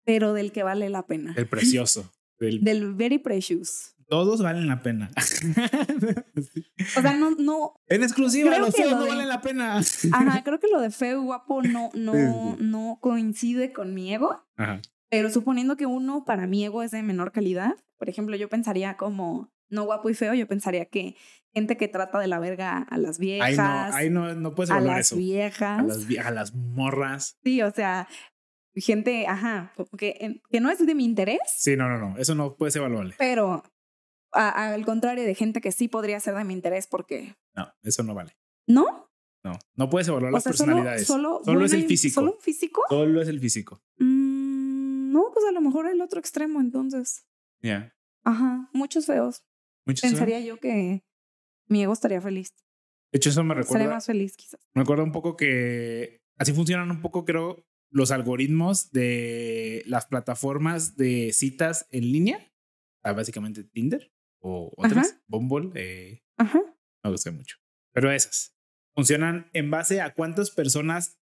[0.04, 1.34] pero del que vale la pena.
[1.36, 2.12] El precioso.
[2.38, 3.92] del- Del very precious.
[4.08, 5.10] Todos valen la pena.
[6.96, 9.78] O sea, no, no, en exclusiva, Creo los feos lo no de- valen la pena.
[10.12, 14.44] ajá, creo que lo de feo y guapo no, no, no coincide con mi ego.
[14.56, 14.80] Ajá.
[15.08, 18.96] Pero suponiendo que uno para mi ego es de menor calidad, por ejemplo, yo pensaría
[18.96, 21.16] como no guapo y feo, yo pensaría que
[21.54, 24.70] gente que trata de la verga a las viejas, Ahí no, ahí no, no puedes
[24.70, 25.16] a evaluar las eso.
[25.16, 25.78] viejas.
[25.80, 27.38] A las, a las morras.
[27.44, 28.08] Sí, o sea,
[28.74, 32.18] gente, ajá, que, que no es de mi interés, Sí, no, no, no.
[32.18, 33.14] Eso no puedes evaluarle.
[33.18, 33.62] pero
[34.32, 38.02] a- al contrario de gente que sí podría ser de mi interés porque, No, eso
[38.02, 38.36] no vale.
[38.66, 39.10] ¿no?
[39.42, 41.06] No, no puedes evaluar O las sea, personalidades.
[41.06, 42.14] solo, Solo es el físico.
[42.14, 42.82] ¿Solo un físico?
[42.90, 43.80] Solo es el físico.
[43.98, 47.24] Mm, no, pues a lo mejor el otro extremo, entonces.
[47.62, 47.94] Ya.
[48.24, 49.44] Ajá, muchos feos.
[49.86, 51.02] Muchos Pensaría yo que
[51.68, 52.48] mi ego estaría feliz.
[53.12, 53.94] De hecho, eso me Estaría recuerda.
[53.94, 54.60] más feliz, quizás.
[54.74, 60.96] Me acuerdo un poco que así funcionan un poco, creo, los algoritmos de las plataformas
[60.96, 62.52] de citas en línea.
[63.04, 65.22] Ah, básicamente Tinder o otras, Ajá.
[65.28, 66.60] Bumble, eh, Ajá.
[67.04, 67.56] no lo sé mucho.
[67.92, 68.56] Pero esas
[68.94, 71.18] funcionan en base a cuántas personas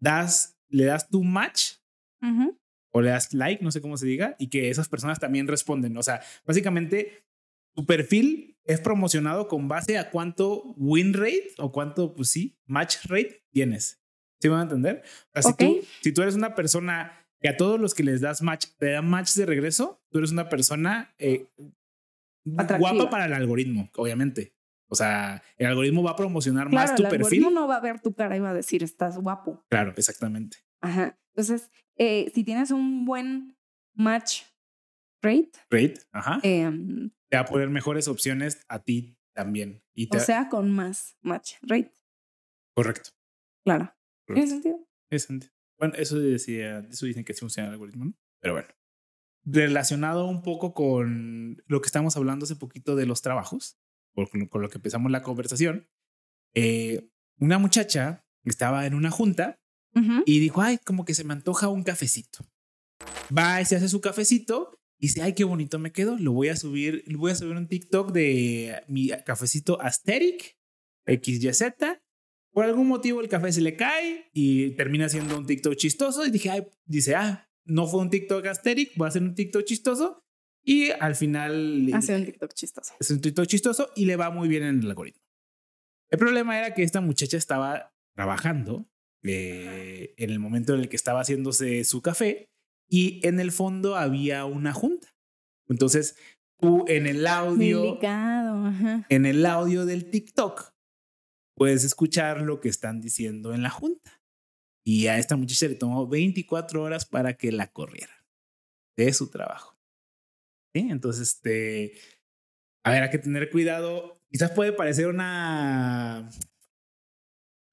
[0.00, 1.74] das, le das tu match
[2.22, 2.58] Ujú.
[2.92, 5.96] o le das like, no sé cómo se diga, y que esas personas también responden.
[5.96, 7.24] O sea, básicamente
[7.80, 13.06] tu perfil es promocionado con base a cuánto win rate o cuánto, pues sí, match
[13.06, 14.02] rate tienes.
[14.38, 15.02] ¿Sí me van a entender?
[15.34, 18.20] O sea, si, tú, si tú eres una persona que a todos los que les
[18.20, 21.46] das match, te dan match de regreso, tú eres una persona eh,
[22.44, 24.54] guapa para el algoritmo, obviamente.
[24.90, 27.38] O sea, el algoritmo va a promocionar Claro, más tu el perfil.
[27.44, 29.64] algoritmo no va a ver tu cara y va a decir, estás guapo.
[29.70, 30.58] Claro, exactamente.
[30.82, 31.18] Ajá.
[31.34, 33.56] Entonces, eh, si tienes un buen
[33.94, 34.42] match
[35.22, 36.40] rate, Rate, ajá.
[36.42, 39.82] em, te va a poner mejores opciones a ti también.
[39.94, 41.92] Y te, o sea, con más match rate,
[42.74, 43.10] correcto.
[43.64, 43.94] claro.
[44.26, 44.50] ¿Tiene correcto.
[44.50, 44.88] sentido?
[45.10, 45.52] Es sentido.
[45.78, 48.14] Bueno, eso decía, eso dicen que sí funciona el algoritmo, ¿no?
[48.40, 48.68] Pero bueno.
[49.44, 53.78] Relacionado un poco con lo que estamos hablando hace poquito de los trabajos,
[54.14, 55.88] con, lo que empezamos la conversación,
[56.54, 57.08] eh,
[57.38, 59.58] una muchacha estaba en una junta
[59.94, 60.22] Ujú.
[60.26, 62.44] y dijo, ay, como que se me antoja un cafecito.
[63.36, 66.18] Va y se hace su cafecito y dice, ay, qué bonito me quedó.
[66.18, 70.58] Lo voy a subir, voy a subir un TikTok de mi cafecito aesthetic
[71.06, 71.72] XYZ.
[72.52, 76.26] Por algún motivo el café se le cae y termina siendo un TikTok chistoso.
[76.26, 79.64] Y dije, ay, dice, ah, no fue un TikTok asteric, voy a hacer un TikTok
[79.64, 80.22] chistoso.
[80.62, 81.88] Y al final...
[81.94, 82.92] Hace un TikTok chistoso.
[83.00, 85.22] Es un TikTok chistoso y le va muy bien en el algoritmo.
[86.10, 88.86] El problema era que esta muchacha estaba trabajando
[89.22, 92.50] eh, en el momento en el que estaba haciéndose su café
[92.90, 95.14] y en el fondo había una junta.
[95.68, 96.16] Entonces,
[96.58, 100.74] tú en el audio, en el audio del TikTok,
[101.56, 104.20] puedes escuchar lo que están diciendo en la junta.
[104.84, 108.26] Y a esta muchacha le tomó 24 horas para que la corriera
[108.96, 109.78] de su trabajo.
[110.74, 110.88] ¿Sí?
[110.90, 111.94] Entonces, este,
[112.84, 114.20] a ver, hay que tener cuidado.
[114.30, 116.30] Quizás puede parecer una,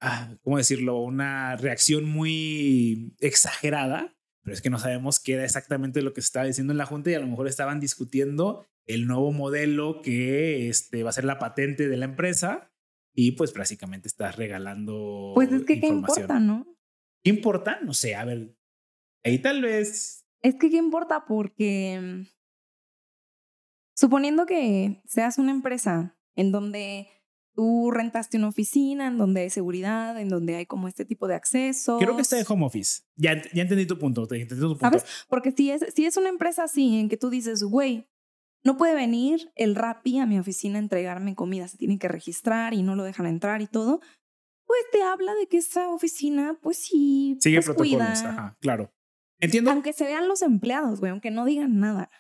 [0.02, 1.00] ah, ¿cómo decirlo?
[1.00, 4.17] Una reacción muy exagerada,
[4.48, 6.86] pero es que no sabemos qué era exactamente lo que se estaba diciendo en la
[6.86, 11.26] Junta y a lo mejor estaban discutiendo el nuevo modelo que este, va a ser
[11.26, 12.72] la patente de la empresa
[13.14, 15.34] y pues básicamente estás regalando.
[15.36, 16.66] Pues es que qué importa, ¿no?
[17.26, 17.80] ¿Qué importa?
[17.82, 18.56] No sé, a ver,
[19.26, 20.26] ahí tal vez.
[20.42, 22.28] Es que qué importa porque mm,
[23.98, 27.10] suponiendo que seas una empresa en donde
[27.58, 31.34] tú rentaste una oficina en donde hay seguridad, en donde hay como este tipo de
[31.34, 31.98] acceso.
[31.98, 33.02] Creo que está en home office.
[33.16, 34.22] Ya, ya entendí tu punto.
[34.22, 34.80] Entendí tu punto.
[34.80, 35.06] ¿Sabes?
[35.28, 38.08] Porque si es, si es una empresa así, en que tú dices, güey,
[38.64, 42.76] no puede venir el Rappi a mi oficina a entregarme comida, se tiene que registrar
[42.76, 44.02] y no lo dejan entrar y todo,
[44.68, 48.22] pues te habla de que esa oficina, pues sí, sigue pues, protocolos.
[48.22, 48.94] Ajá, claro.
[49.40, 49.72] Entiendo.
[49.72, 52.12] Aunque se vean los empleados, güey, aunque no digan nada.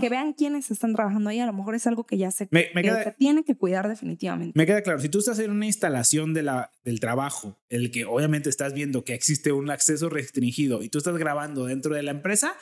[0.00, 2.70] Que, vean quiénes están trabajando ahí, a lo mejor es algo que ya se, me,
[3.16, 4.52] tiene que cuidar definitivamente.
[4.56, 8.04] Me queda claro, si tú estás en una instalación de la, del trabajo, el que
[8.04, 12.10] obviamente estás viendo que existe un acceso restringido y tú estás grabando dentro de la
[12.10, 12.54] empresa,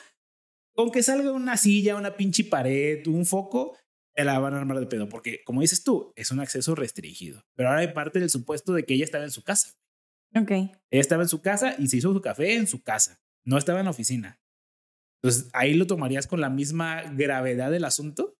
[0.73, 3.77] con que salga una silla, una pinche pared, un foco,
[4.13, 7.45] te la van a armar de pedo, porque como dices tú, es un acceso restringido.
[7.55, 9.73] Pero ahora hay parte del supuesto de que ella estaba en su casa.
[10.35, 10.51] Ok.
[10.51, 13.21] Ella estaba en su casa y se hizo su café en su casa.
[13.43, 14.40] No estaba en la oficina.
[15.23, 18.33] Entonces, ¿ahí lo tomarías con la misma gravedad del asunto?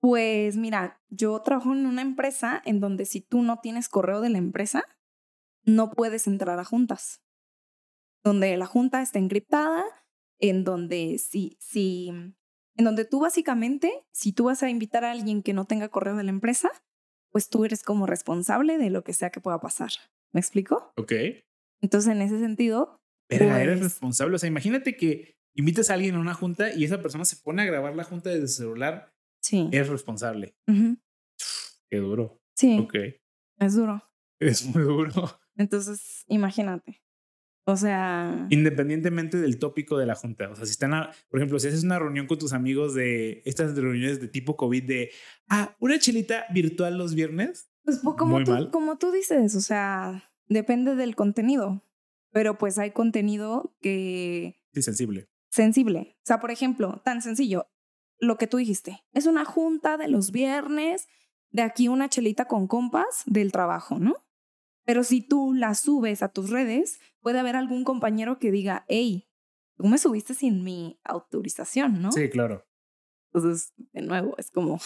[0.00, 4.28] Pues mira, yo trabajo en una empresa en donde si tú no tienes correo de
[4.28, 4.84] la empresa,
[5.64, 7.20] no puedes entrar a juntas.
[8.22, 9.84] Donde la junta está encriptada,
[10.38, 15.42] en donde si, si, en donde tú básicamente, si tú vas a invitar a alguien
[15.42, 16.70] que no tenga correo de la empresa,
[17.30, 19.90] pues tú eres como responsable de lo que sea que pueda pasar.
[20.32, 20.92] ¿Me explico?
[20.96, 21.12] Ok.
[21.80, 24.36] Entonces, en ese sentido, pero eres pues responsable.
[24.36, 27.62] O sea, imagínate que invites a alguien a una junta y esa persona se pone
[27.62, 29.12] a grabar la junta desde su celular.
[29.40, 29.68] Sí.
[29.72, 30.56] Es responsable.
[31.90, 32.40] Qué duro.
[32.54, 32.78] Sí.
[32.78, 32.94] Ok.
[33.58, 34.02] Es duro.
[34.40, 35.12] Es muy duro.
[35.56, 37.02] Entonces, imagínate.
[37.64, 38.46] O sea.
[38.50, 40.48] Independientemente del tópico de la junta.
[40.50, 40.90] O sea, si están,
[41.28, 44.84] por ejemplo, si haces una reunión con tus amigos de estas reuniones de tipo COVID
[44.84, 45.10] de,
[45.48, 47.70] ah, una chelita virtual los viernes.
[47.82, 51.82] Pues, pues como, tú, como tú dices, o sea, depende del contenido
[52.32, 54.60] pero pues hay contenido que...
[54.72, 55.28] Sí, sensible.
[55.50, 56.16] Sensible.
[56.18, 57.68] O sea, por ejemplo, tan sencillo,
[58.18, 61.08] lo que tú dijiste, es una junta de los viernes,
[61.50, 64.16] de aquí una chelita con compas del trabajo, ¿no?
[64.84, 69.28] Pero si tú la subes a tus redes, puede haber algún compañero que diga, hey,
[69.76, 72.12] tú me subiste sin mi autorización, ¿no?
[72.12, 72.66] Sí, claro.
[73.32, 74.80] Entonces, de nuevo, es como,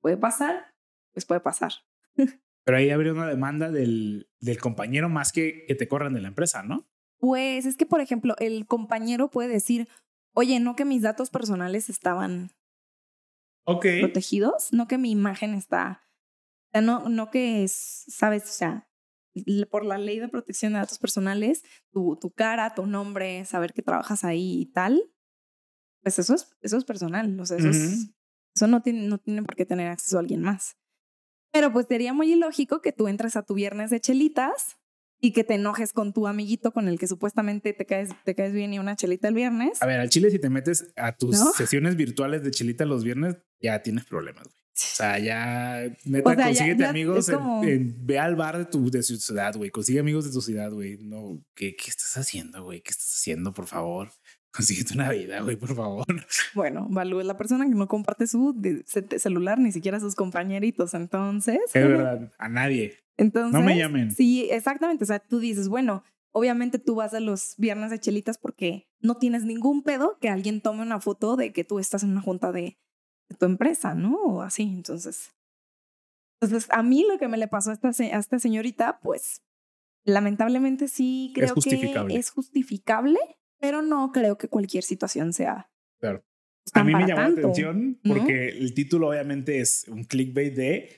[0.00, 0.74] ¿puede pasar?
[1.12, 1.72] Pues puede pasar.
[2.64, 6.28] Pero ahí habría una demanda del, del compañero más que que te corran de la
[6.28, 6.86] empresa, ¿no?
[7.18, 9.88] Pues es que, por ejemplo, el compañero puede decir,
[10.34, 12.52] oye, no que mis datos personales estaban
[13.64, 16.08] protegidos, no que mi imagen está,
[16.68, 18.88] o sea, no, no que, es, sabes, o sea,
[19.70, 23.82] por la ley de protección de datos personales, tu, tu cara, tu nombre, saber que
[23.82, 25.02] trabajas ahí y tal,
[26.02, 29.56] pues eso es, eso es personal, o sea, eso, eso no, tiene, no tiene por
[29.56, 30.76] qué tener acceso a alguien más.
[31.52, 34.77] Pero pues sería muy ilógico que tú entres a tu viernes de chelitas
[35.20, 38.52] y que te enojes con tu amiguito con el que supuestamente te caes, te caes
[38.52, 39.82] bien y una chelita el viernes.
[39.82, 43.36] A ver, al chile, si te metes a tus sesiones virtuales de chelita los viernes,
[43.60, 44.58] ya tienes problemas, güey.
[44.78, 47.28] O sea, ya, neta, consíguete amigos,
[47.62, 49.70] ve al bar de tu, de ciudad, güey.
[49.70, 50.98] Consigue amigos de tu ciudad, güey.
[50.98, 52.80] No, ¿qué, ¿qué estás haciendo, güey?
[52.80, 54.12] ¿Qué estás haciendo, por favor?
[54.58, 56.04] Consíguete una vida, güey, por favor.
[56.52, 58.60] Bueno, Balú es la persona que no comparte su
[59.18, 61.60] celular, ni siquiera a sus compañeritos, entonces.
[61.72, 62.96] Es verdad, a nadie.
[63.16, 63.52] Entonces.
[63.52, 64.10] No me llamen.
[64.10, 65.04] Sí, exactamente.
[65.04, 66.02] O sea, tú dices, bueno,
[66.32, 70.60] obviamente tú vas a los viernes de chelitas porque no tienes ningún pedo que alguien
[70.60, 72.80] tome una foto de que tú estás en una junta de,
[73.38, 74.16] tu empresa, ¿no?
[74.16, 75.36] O así, entonces.
[76.40, 79.40] Entonces, a mí lo que me le pasó a esta, a esta señorita, pues,
[80.04, 85.70] lamentablemente sí creo que es justificable pero no creo que cualquier situación sea.
[86.00, 86.24] Claro.
[86.74, 90.90] A mí me llamó la atención porque el título obviamente es un clickbait de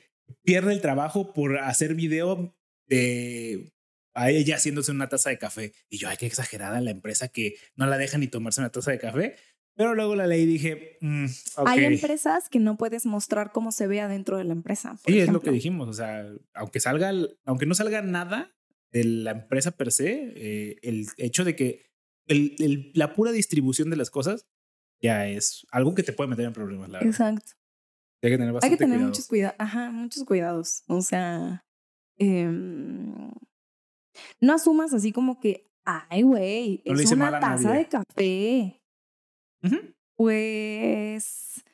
[0.43, 2.57] pierde el trabajo por hacer video
[2.87, 3.73] de
[4.15, 5.73] a ella haciéndose una taza de café.
[5.89, 8.91] Y yo, ay, qué exagerada la empresa que no la deja ni tomarse una taza
[8.91, 9.37] de café.
[9.77, 11.27] Pero luego la ley dije, mm,
[11.65, 14.99] hay empresas que no puedes mostrar cómo se ve adentro de la empresa.
[15.07, 15.89] Sí, es lo que dijimos.
[15.89, 17.13] O sea, aunque salga,
[17.45, 18.53] aunque no salga nada
[18.91, 21.90] de la empresa per se, eh, el hecho de que
[22.31, 24.47] el, la pura distribución de las cosas
[25.03, 26.89] ya es algo que te puede meter en problemas.
[26.91, 27.53] La Exacto.
[28.23, 29.57] Hay que tener bastante Hay que tener muchos cuidados.
[29.59, 30.85] Ajá, muchos cuidados.
[30.89, 31.65] O sea,
[32.19, 33.31] em,
[34.41, 38.83] no asumas así como que, ay, güey, es una taza de café.
[40.17, 41.65] Pues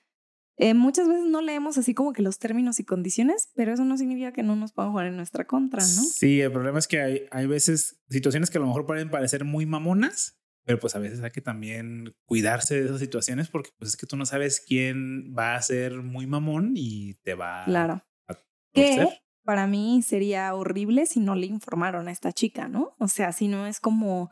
[0.58, 3.98] eh, muchas veces no leemos así como que los términos y condiciones, pero eso no
[3.98, 5.86] significa que no nos puedan jugar en nuestra contra, ¿no?
[5.86, 9.44] Sí, el problema es que hay, hay veces situaciones que a lo mejor pueden parecer
[9.44, 13.90] muy mamonas, pero pues a veces hay que también cuidarse de esas situaciones porque pues
[13.90, 18.04] es que tú no sabes quién va a ser muy mamón y te va claro.
[18.28, 18.34] a
[18.74, 19.08] que
[19.44, 22.96] para mí sería horrible si no le informaron a esta chica, ¿no?
[22.98, 24.28] O sea, si no es como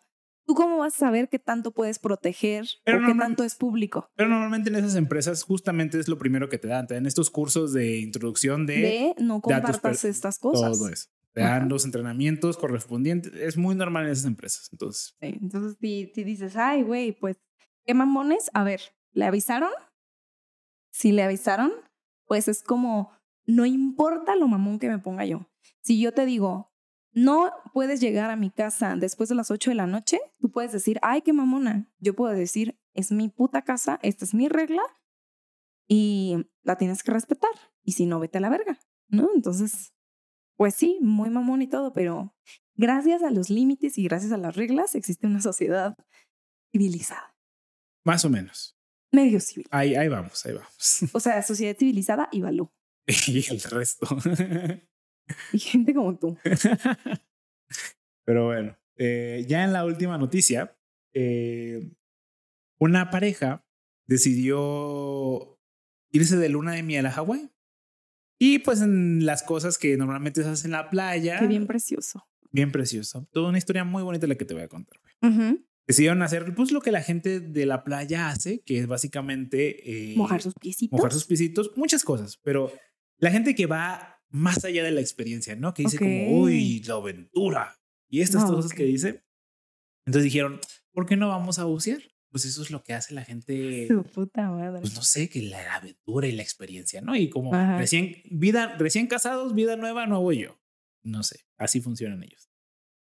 [0.47, 4.11] ¿Tú cómo vas a saber qué tanto puedes proteger o qué tanto es público?
[4.14, 6.87] Pero normalmente en esas empresas justamente es lo primero que te dan.
[6.87, 8.76] Te dan estos cursos de introducción de...
[8.76, 10.78] De no compartas estas cosas.
[10.78, 11.09] Todo eso.
[11.35, 13.32] Dan los entrenamientos correspondientes.
[13.35, 14.68] Es muy normal en esas empresas.
[14.70, 17.37] Entonces, sí, entonces si, si dices, ay, güey, pues,
[17.85, 18.51] ¿qué mamones?
[18.55, 18.80] A ver,
[19.12, 19.70] ¿le avisaron?
[20.93, 21.72] Si le avisaron,
[22.26, 23.11] pues es como,
[23.47, 25.51] no importa lo mamón que me ponga yo.
[25.82, 26.72] Si yo te digo,
[27.12, 30.72] no puedes llegar a mi casa después de las 8 de la noche, tú puedes
[30.72, 31.89] decir, ay, qué mamona.
[31.99, 34.82] Yo puedo decir, es mi puta casa, esta es mi regla
[35.87, 37.53] y la tienes que respetar.
[37.82, 38.78] Y si no, vete a la verga,
[39.09, 39.28] ¿no?
[39.35, 39.95] Entonces,
[40.57, 42.34] pues sí, muy mamón y todo, pero
[42.76, 45.96] gracias a los límites y gracias a las reglas existe una sociedad
[46.72, 47.36] civilizada.
[48.05, 48.76] Más o menos.
[49.12, 49.66] Medio civil.
[49.70, 51.05] Ahí, ahí vamos, ahí vamos.
[51.12, 52.70] O sea, sociedad civilizada y valú.
[53.26, 54.07] y el resto.
[55.52, 56.36] Y gente como tú.
[58.26, 60.76] Pero bueno, eh, ya en la última noticia,
[61.14, 61.92] eh,
[62.78, 63.66] una pareja
[64.07, 65.59] decidió
[66.11, 67.50] irse de luna de miel a Hawái.
[68.39, 71.39] Y pues en las cosas que normalmente se hacen en la playa.
[71.39, 72.26] Qué bien precioso.
[72.51, 73.28] Bien precioso.
[73.32, 74.99] Toda una historia muy bonita la que te voy a contar.
[75.87, 80.12] Decidieron hacer pues lo que la gente de la playa hace, que es básicamente...
[80.12, 80.97] Eh, mojar sus piecitos.
[80.97, 82.39] Mojar sus piecitos, muchas cosas.
[82.43, 82.72] Pero
[83.18, 85.74] la gente que va más allá de la experiencia, ¿no?
[85.74, 87.78] Que dice como, uy, la aventura.
[88.09, 89.24] Y estas ah, cosas que dice.
[90.07, 90.61] Entonces dijeron,
[90.93, 92.03] ¿por qué no vamos a bucear?
[92.35, 93.87] Pues eso es lo que hace la gente.
[93.87, 94.80] Su puta madre.
[94.80, 97.14] Pues no sé, que la aventura y la experiencia, ¿no?
[97.14, 100.59] Y como recién, vida, recién casados, vida nueva, nuevo yo.
[101.05, 102.51] No sé, así funcionan ellos.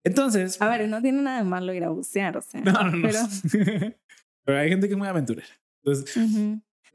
[0.05, 0.63] Entonces.
[0.63, 2.61] A ver, no tiene nada de malo ir a bucear, o sea.
[2.65, 3.09] No, no, no.
[3.09, 3.19] Pero,
[4.45, 5.49] pero hay gente que es muy aventurera.
[5.83, 6.17] Entonces.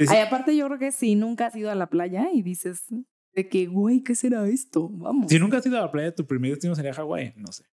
[0.07, 2.85] Ay, aparte, yo creo que si nunca has ido a la playa y dices,
[3.33, 4.87] de que, güey, ¿qué será esto?
[4.87, 5.29] Vamos.
[5.29, 7.65] Si nunca has ido a la playa, tu primer destino sería Hawái, no sé.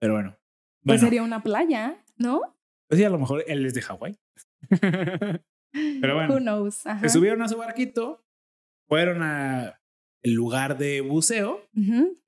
[0.00, 0.36] Pero bueno.
[0.82, 2.53] Pues sería una playa, ¿no?
[2.88, 4.18] Pues sí, a lo mejor él es de Hawái.
[4.68, 5.40] Pero
[6.14, 6.34] bueno.
[6.34, 6.82] Who knows?
[7.00, 8.24] Se subieron a su barquito,
[8.88, 9.80] fueron a
[10.22, 11.68] el lugar de buceo,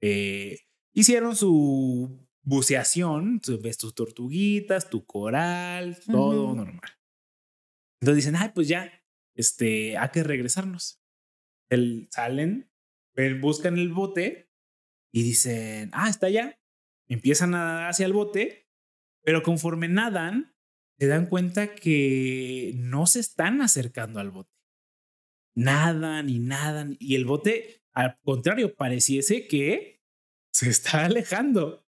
[0.02, 0.58] eh,
[0.92, 6.90] hicieron su buceación, ves tus tortuguitas, tu coral, todo normal.
[8.00, 8.92] Entonces dicen, ay, pues ya,
[9.34, 11.00] este, hay que regresarnos
[11.70, 12.70] el, salen,
[13.40, 14.50] buscan el bote
[15.12, 16.60] y dicen, ah, está allá.
[17.08, 18.65] Empiezan a nadar hacia el bote,
[19.26, 20.54] pero conforme nadan,
[21.00, 24.54] se dan cuenta que no se están acercando al bote.
[25.56, 26.96] Nadan y nadan.
[27.00, 30.00] Y el bote, al contrario, pareciese que
[30.52, 31.84] se está alejando.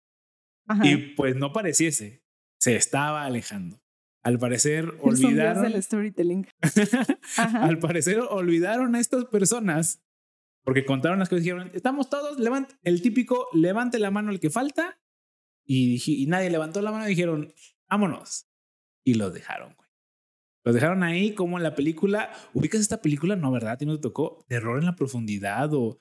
[0.82, 2.24] Y pues no pareciese,
[2.58, 3.80] se estaba alejando.
[4.24, 5.64] Al parecer olvidaron.
[5.66, 6.48] El storytelling.
[7.36, 10.02] al parecer olvidaron a estas personas
[10.64, 14.40] porque contaron las cosas y dijeron: Estamos todos, levant el típico levante la mano el
[14.40, 14.98] que falta.
[15.70, 17.52] Y, y nadie levantó la mano y dijeron:
[17.88, 18.48] Vámonos.
[19.04, 19.88] Y los dejaron, güey.
[20.64, 22.32] Los dejaron ahí como en la película.
[22.54, 23.36] ¿Ubicas esta película?
[23.36, 23.72] No, ¿verdad?
[23.72, 24.44] ¿A ti no te tocó?
[24.48, 25.98] Terror en la profundidad o.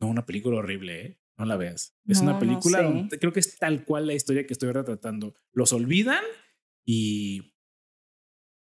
[0.00, 1.20] No, una película horrible, ¿eh?
[1.36, 1.96] No la veas.
[2.06, 5.34] Es una película creo que es tal cual la historia que estoy retratando.
[5.52, 6.22] Los olvidan
[6.84, 7.54] y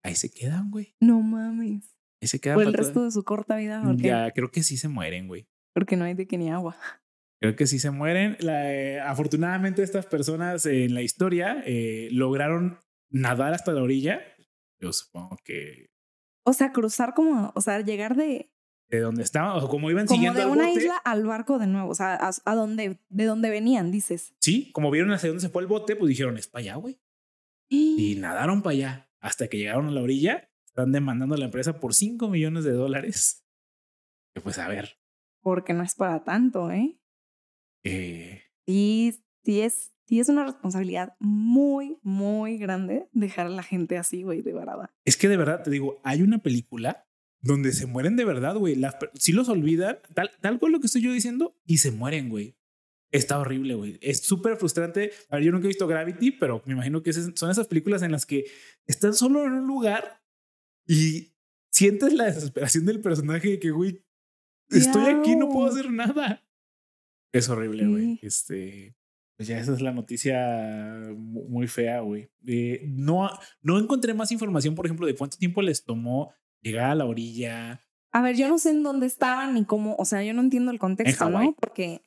[0.03, 0.94] ahí se quedan, güey.
[1.01, 1.96] No mames.
[2.20, 2.57] Ahí se quedan.
[2.57, 3.82] Por el resto de su corta vida.
[3.96, 5.49] Ya, creo que sí se mueren, güey.
[5.72, 6.76] Porque no hay de que ni agua.
[7.41, 8.36] Creo que sí se mueren.
[8.41, 12.78] Eh, afortunadamente, estas personas en la historia eh, lograron
[13.11, 14.20] nadar hasta la orilla.
[14.80, 15.91] Yo supongo que.
[16.45, 18.53] O sea, cruzar como, o sea, llegar de.
[18.91, 20.41] De donde estaban, o como iban siguiendo.
[20.41, 23.51] Como de una isla al barco de nuevo, o sea, a, a, donde, de donde
[23.51, 24.34] venían, dices.
[24.41, 26.99] Sí, como vieron hacia dónde se fue el bote, pues dijeron, es para allá, güey.
[27.68, 31.80] Y nadaron para allá hasta que llegaron a la orilla, están demandando a la empresa
[31.80, 33.45] por 5 millones de dólares.
[34.34, 34.99] Que pues a ver.
[35.43, 36.99] porque no es para tanto, ¿eh?
[37.89, 43.97] Eh, Sí, sí es, sí es una responsabilidad muy, muy grande dejar a la gente
[43.97, 44.95] así, güey, de varada.
[45.07, 47.07] es que de verdad te digo, hay una película
[47.41, 48.74] donde se mueren de verdad, güey.
[48.74, 52.28] Las Sí los olvidan, tal, tal cual lo que estoy yo diciendo, y se mueren,
[52.28, 52.57] güey.
[53.11, 53.99] Está horrible, güey.
[54.03, 55.12] Es súper frustrante.
[55.30, 58.12] A ver, yo nunca he visto Gravity, pero me imagino que son esas películas en
[58.12, 58.45] las que
[58.86, 60.22] están solo en un lugar
[60.86, 61.32] y
[61.70, 64.05] sientes la desesperación del personaje de que, güey,
[64.68, 66.45] estoy aquí, no puedo hacer nada.
[67.33, 68.18] Es horrible, güey.
[68.22, 68.97] Este,
[69.37, 72.31] pues ya esa es la noticia mu- muy fea, güey.
[72.47, 73.31] Eh, no,
[73.62, 77.81] no encontré más información, por ejemplo, de cuánto tiempo les tomó llegar a la orilla.
[78.12, 80.72] A ver, yo no sé en dónde estaban ni cómo, o sea, yo no entiendo
[80.72, 81.29] el contexto.
[81.29, 81.55] ¿no?
[81.61, 82.03] Porque,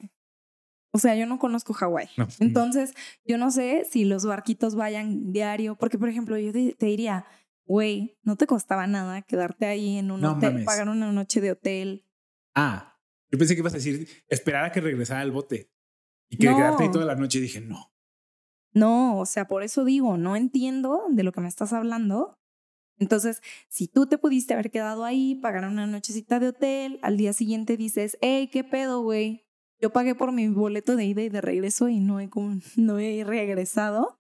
[0.94, 2.10] o sea, yo no conozco Hawái.
[2.18, 2.28] No.
[2.40, 2.94] Entonces,
[3.26, 7.26] yo no sé si los barquitos vayan diario, porque, por ejemplo, yo te, te diría,
[7.66, 10.66] güey, no te costaba nada quedarte ahí en un No hotel, mames.
[10.66, 12.06] pagar una noche de hotel.
[12.56, 12.91] Ah,
[13.32, 15.72] yo pensé que ibas a decir esperar a que regresara el bote
[16.30, 16.58] y que No.
[16.58, 17.40] quedarte ahí toda la noche.
[17.40, 17.92] Y dije, no.
[18.74, 22.38] No, o sea, por eso digo, no entiendo de lo que me estás hablando.
[23.00, 27.34] Entonces, si tú te pudiste haber quedado ahí, pagar una nochecita de hotel, al día
[27.34, 29.46] siguiente dices, hey, ¿qué pedo, güey?
[29.82, 32.30] Yo pagué por mi boleto de ida y de regreso y no he,
[32.76, 34.20] no he regresado.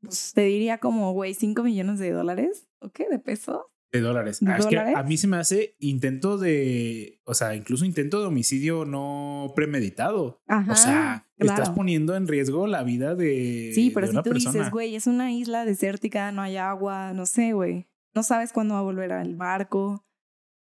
[0.00, 3.08] Pues te diría como, güey, 5 millones de dólares, ¿o qué?
[3.08, 3.62] ¿De pesos?
[3.94, 4.40] De dólares.
[4.40, 8.18] ¿De Ah, es que a mí se me hace intento de, o sea, incluso intento
[8.20, 10.42] de homicidio no premeditado.
[10.48, 10.72] Ajá.
[10.72, 14.30] o sea, estás poniendo en riesgo la vida de, Sí, pero de si una tú
[14.30, 14.52] persona.
[14.58, 17.86] dices, güey, es una isla desértica, no hay agua, no sé, güey.
[18.14, 20.04] No sabes cuándo va a volver al barco.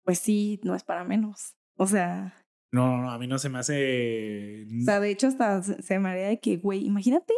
[0.03, 1.55] Pues sí, no es para menos.
[1.77, 2.35] O sea,
[2.73, 4.65] No, no, no, a mí no se me hace.
[4.81, 7.33] o sea, de hecho hasta se me haría de que, güey, imagínate.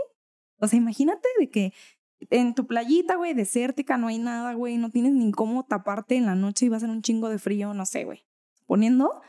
[0.60, 1.74] O sea, imagínate de que
[2.30, 6.26] en tu playita, güey, desértica, no hay nada, güey, no tienes ni cómo taparte en
[6.26, 8.26] la noche y va a ser un chingo de frío, no sé, güey.
[8.66, 9.22] Poniendo,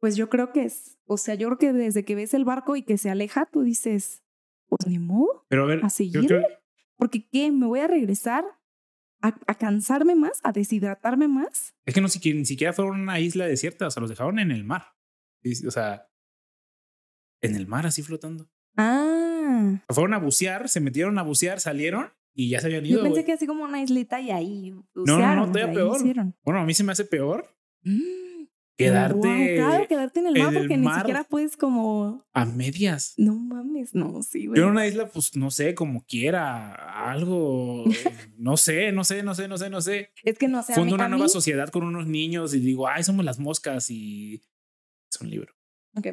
[0.00, 2.76] pues yo creo que es, o sea, yo creo que desde que ves el barco
[2.76, 4.22] y que se aleja, tú dices,
[4.68, 5.44] pues ni modo.
[5.48, 6.26] Pero a ver, a yo seguirle.
[6.28, 6.46] creo-
[6.96, 7.50] Porque ¿qué?
[7.52, 8.44] ¿Me voy a regresar
[9.20, 10.40] a, a cansarme más?
[10.44, 11.74] ¿A deshidratarme más?
[11.84, 14.38] es que no siquiera, ni siquiera fueron a una isla desierta, o sea, los dejaron
[14.38, 14.86] en el mar.
[15.66, 16.08] O sea,
[17.40, 18.48] en el mar así flotando.
[18.76, 19.31] Ah,
[19.88, 23.02] Fueron a bucear, se metieron a bucear, salieron y ya se habían yo ido.
[23.02, 23.24] pensé güey.
[23.26, 25.96] que así como una islita y ahí no, no, bucearon, todavía peor.
[25.98, 26.34] hicieron.
[26.44, 27.46] Bueno, a mí se me hace peor
[27.84, 30.94] Mm, quedarte guau, claro, quedarte en el mar en el porque mar.
[30.94, 32.24] ni siquiera puedes como...
[32.32, 33.14] a medias.
[33.16, 34.56] No mames, no, sí, güey.
[34.58, 37.84] Yo en una isla, pues no sé, como quiera, algo,
[38.38, 40.10] no sé, no sé, no sé, no sé, no sé.
[40.22, 43.02] Es que no sé, Fundo una nueva mí- sociedad con unos niños y digo, ay,
[43.02, 44.40] somos las moscas y
[45.12, 45.52] es un libro.
[45.96, 46.06] Ok.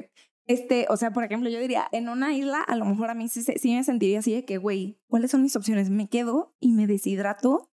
[0.50, 3.30] Este, o sea, por ejemplo, yo diría, en una isla, a lo mejor a mí
[3.30, 5.91] sí, sí me sentiría así de que, güey, ¿cuáles son mis opciones?
[5.91, 7.72] Me quedo y me deshidrato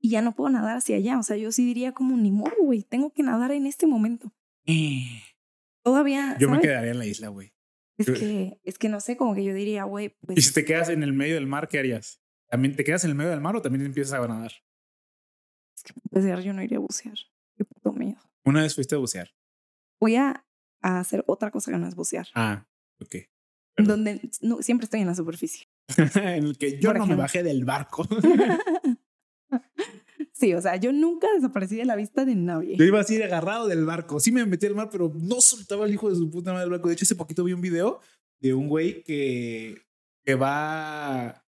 [0.00, 1.20] y ya no puedo nadar hacia allá.
[1.20, 4.32] O sea, yo sí diría como, ni modo, güey, tengo que nadar en este momento.
[4.66, 5.22] Eh,
[5.82, 7.52] Todavía, Yo me quedaría en la isla, güey.
[7.96, 10.64] Es que, es que no sé, como que yo diría, güey, Y si pues, te
[10.64, 12.20] quedas en el medio del mar, ¿qué harías?
[12.48, 14.52] ¿También te quedas en el medio del mar o también empiezas a nadar?
[15.76, 17.16] es que para empezar, yo no iría a bucear.
[17.56, 18.20] Qué puto miedo.
[18.44, 19.30] Una vez fuiste a bucear.
[20.00, 20.44] Voy a,
[20.82, 22.26] a hacer otra cosa que no es bucear.
[22.34, 22.66] Ah,
[23.00, 23.16] ok.
[23.74, 24.04] Perdón.
[24.04, 25.68] Donde no, siempre estoy en la superficie.
[26.16, 28.06] en el que yo Por no me bajé del barco.
[30.32, 32.76] sí, o sea, yo nunca desaparecí de la vista de nadie.
[32.76, 34.20] Yo iba así agarrado del barco.
[34.20, 36.70] Sí me metí al mar, pero no soltaba el hijo de su puta madre del
[36.70, 36.88] barco.
[36.88, 38.00] De hecho, hace poquito vi un video
[38.40, 39.82] de un güey que,
[40.24, 41.44] que va...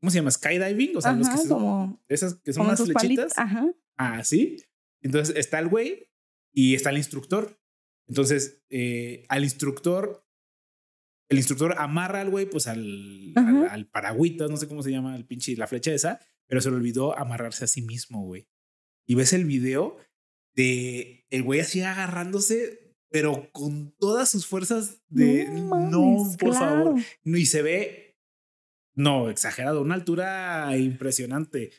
[0.00, 0.30] ¿Cómo se llama?
[0.30, 0.96] Skydiving.
[0.96, 3.36] O sea, los que se- como, esas que son sus flechitas.
[3.38, 3.66] Ajá.
[3.96, 4.56] Ah, sí.
[5.00, 6.08] Entonces está el güey
[6.52, 7.58] y está el instructor.
[8.08, 10.24] Entonces, eh, al instructor,
[11.28, 13.72] el instructor amarra al güey, pues al, al, Ajá.
[13.74, 16.76] al paragüitas, no sé cómo se llama, el pinche, la flecha esa, pero se le
[16.76, 18.48] olvidó amarrarse a sí mismo, güey.
[19.06, 19.96] Y ves el video
[20.54, 26.84] de el güey así agarrándose, pero con todas sus fuerzas de No por claro.
[26.84, 27.00] favor.
[27.24, 28.18] No, Y se ve,
[28.94, 31.72] no, exagerado, una altura impresionante.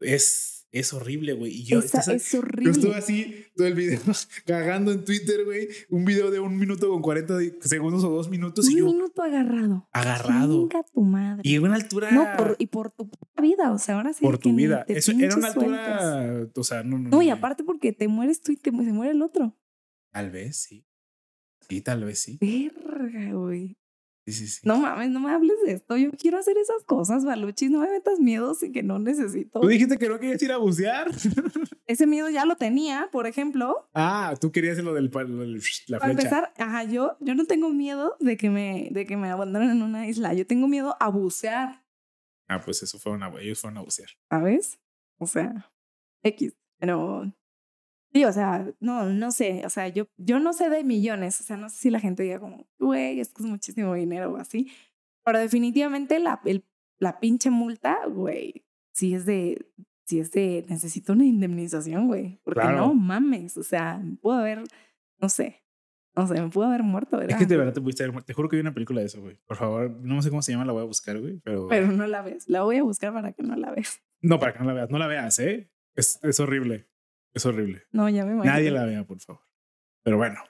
[0.00, 1.52] Es, es horrible, güey.
[1.52, 4.00] Y yo, Esa estás- es yo estuve así todo el video
[4.46, 5.68] cagando en Twitter, güey.
[5.90, 8.86] Un video de un minuto con 40 di- segundos o dos minutos y Un yo
[8.86, 9.88] minuto agarrado.
[9.92, 10.68] agarrado.
[10.68, 11.42] Chinga tu madre.
[11.44, 12.10] Y en una altura.
[12.10, 13.72] No, por, y por tu puta vida.
[13.72, 14.22] O sea, ahora sí.
[14.22, 14.84] por tu vida.
[14.88, 16.02] Eso era una sueltas.
[16.02, 16.50] altura.
[16.56, 17.08] O sea, no, no.
[17.10, 19.56] No, y aparte porque te mueres tú y te, se muere el otro.
[20.12, 20.84] Tal vez sí.
[21.68, 22.38] Sí, tal vez sí.
[22.40, 23.76] Verga, güey.
[24.26, 24.60] Sí, sí, sí.
[24.64, 25.96] No mames, no me hables de esto.
[25.96, 27.70] Yo quiero hacer esas cosas, Baluchis.
[27.70, 29.60] No me metas miedos y que no necesito.
[29.60, 31.08] Tú dijiste que no querías ir a bucear.
[31.86, 33.88] Ese miedo ya lo tenía, por ejemplo.
[33.94, 36.28] ah, tú querías lo del, lo del- la Para flecha.
[36.28, 39.82] empezar, ajá, yo, yo no tengo miedo de que me, de que me abandonen en
[39.82, 40.34] una isla.
[40.34, 41.84] Yo tengo miedo a bucear,
[42.48, 43.28] Ah, pues eso fue una.
[43.40, 44.08] Ellos fueron a bucear.
[44.28, 44.78] ¿sabes?
[45.18, 45.72] O sea,
[46.24, 46.54] X.
[46.78, 47.32] Pero
[48.16, 51.44] Sí, o sea, no, no sé, o sea, yo, yo no sé de millones, o
[51.44, 54.70] sea, no sé si la gente diga como, güey, esto es muchísimo dinero o así,
[55.22, 56.64] pero definitivamente la, el,
[56.98, 59.66] la pinche multa, güey, sí es de,
[60.06, 62.78] sí es de, necesito una indemnización, güey, porque Claro.
[62.78, 64.62] no mames, o sea, me pudo haber,
[65.20, 65.62] no sé,
[66.16, 67.32] no sé, me pudo haber muerto, ¿verdad?
[67.32, 68.26] Es que de verdad te pudiste haber muerto.
[68.28, 69.36] Te juro que hay una película de eso, güey.
[69.44, 71.40] Por favor, no sé cómo se llama, la voy a buscar, güey.
[71.44, 74.00] Pero, Pero no la ves, la voy a buscar para que no la veas.
[74.22, 74.88] no, para que no la veas.
[74.90, 75.70] No la veas, ¿eh?
[75.94, 76.88] Es, es horrible.
[77.36, 77.82] Es horrible.
[77.92, 78.54] No, ya me imagino.
[78.54, 79.42] Nadie la vea, por favor.
[80.02, 80.40] Pero bueno.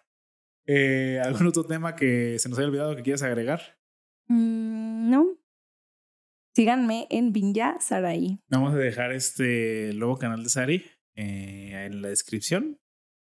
[0.67, 3.61] Eh, ¿Algún otro tema que se nos haya olvidado que quieras agregar?
[4.29, 5.37] Mm, no.
[6.55, 8.39] Síganme en Vinya Saraí.
[8.47, 10.87] Vamos a dejar este nuevo canal de Sari
[11.17, 12.79] eh, en la descripción.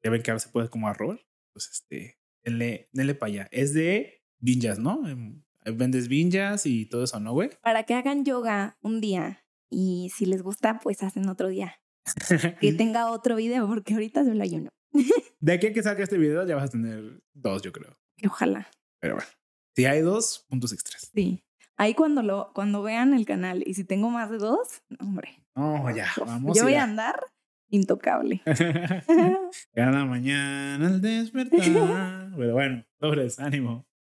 [0.05, 1.19] Ya ven que ahora se puede como arrobar.
[1.53, 3.49] Pues este, denle, denle para allá.
[3.51, 5.09] Es de vinjas, ¿no?
[5.09, 7.51] Em, Vendes vinjas y todo eso, ¿no, güey?
[7.63, 11.81] Para que hagan yoga un día y si les gusta, pues hacen otro día.
[12.61, 14.71] Que tenga otro video, porque ahorita solo hay uno.
[15.41, 17.97] De aquí a que salga este video ya vas a tener dos, yo creo.
[18.27, 18.69] Ojalá.
[19.01, 19.31] Pero bueno,
[19.75, 21.11] si hay dos, puntos extras.
[21.15, 21.43] Sí.
[21.77, 25.43] Ahí cuando lo, cuando vean el canal y si tengo más de dos, hombre.
[25.55, 26.57] No, ya, vamos.
[26.57, 27.19] Yo voy a andar
[27.71, 28.43] intocable.
[29.75, 32.33] Cada mañana al despertar.
[32.37, 33.87] Pero bueno, sobres, ánimo.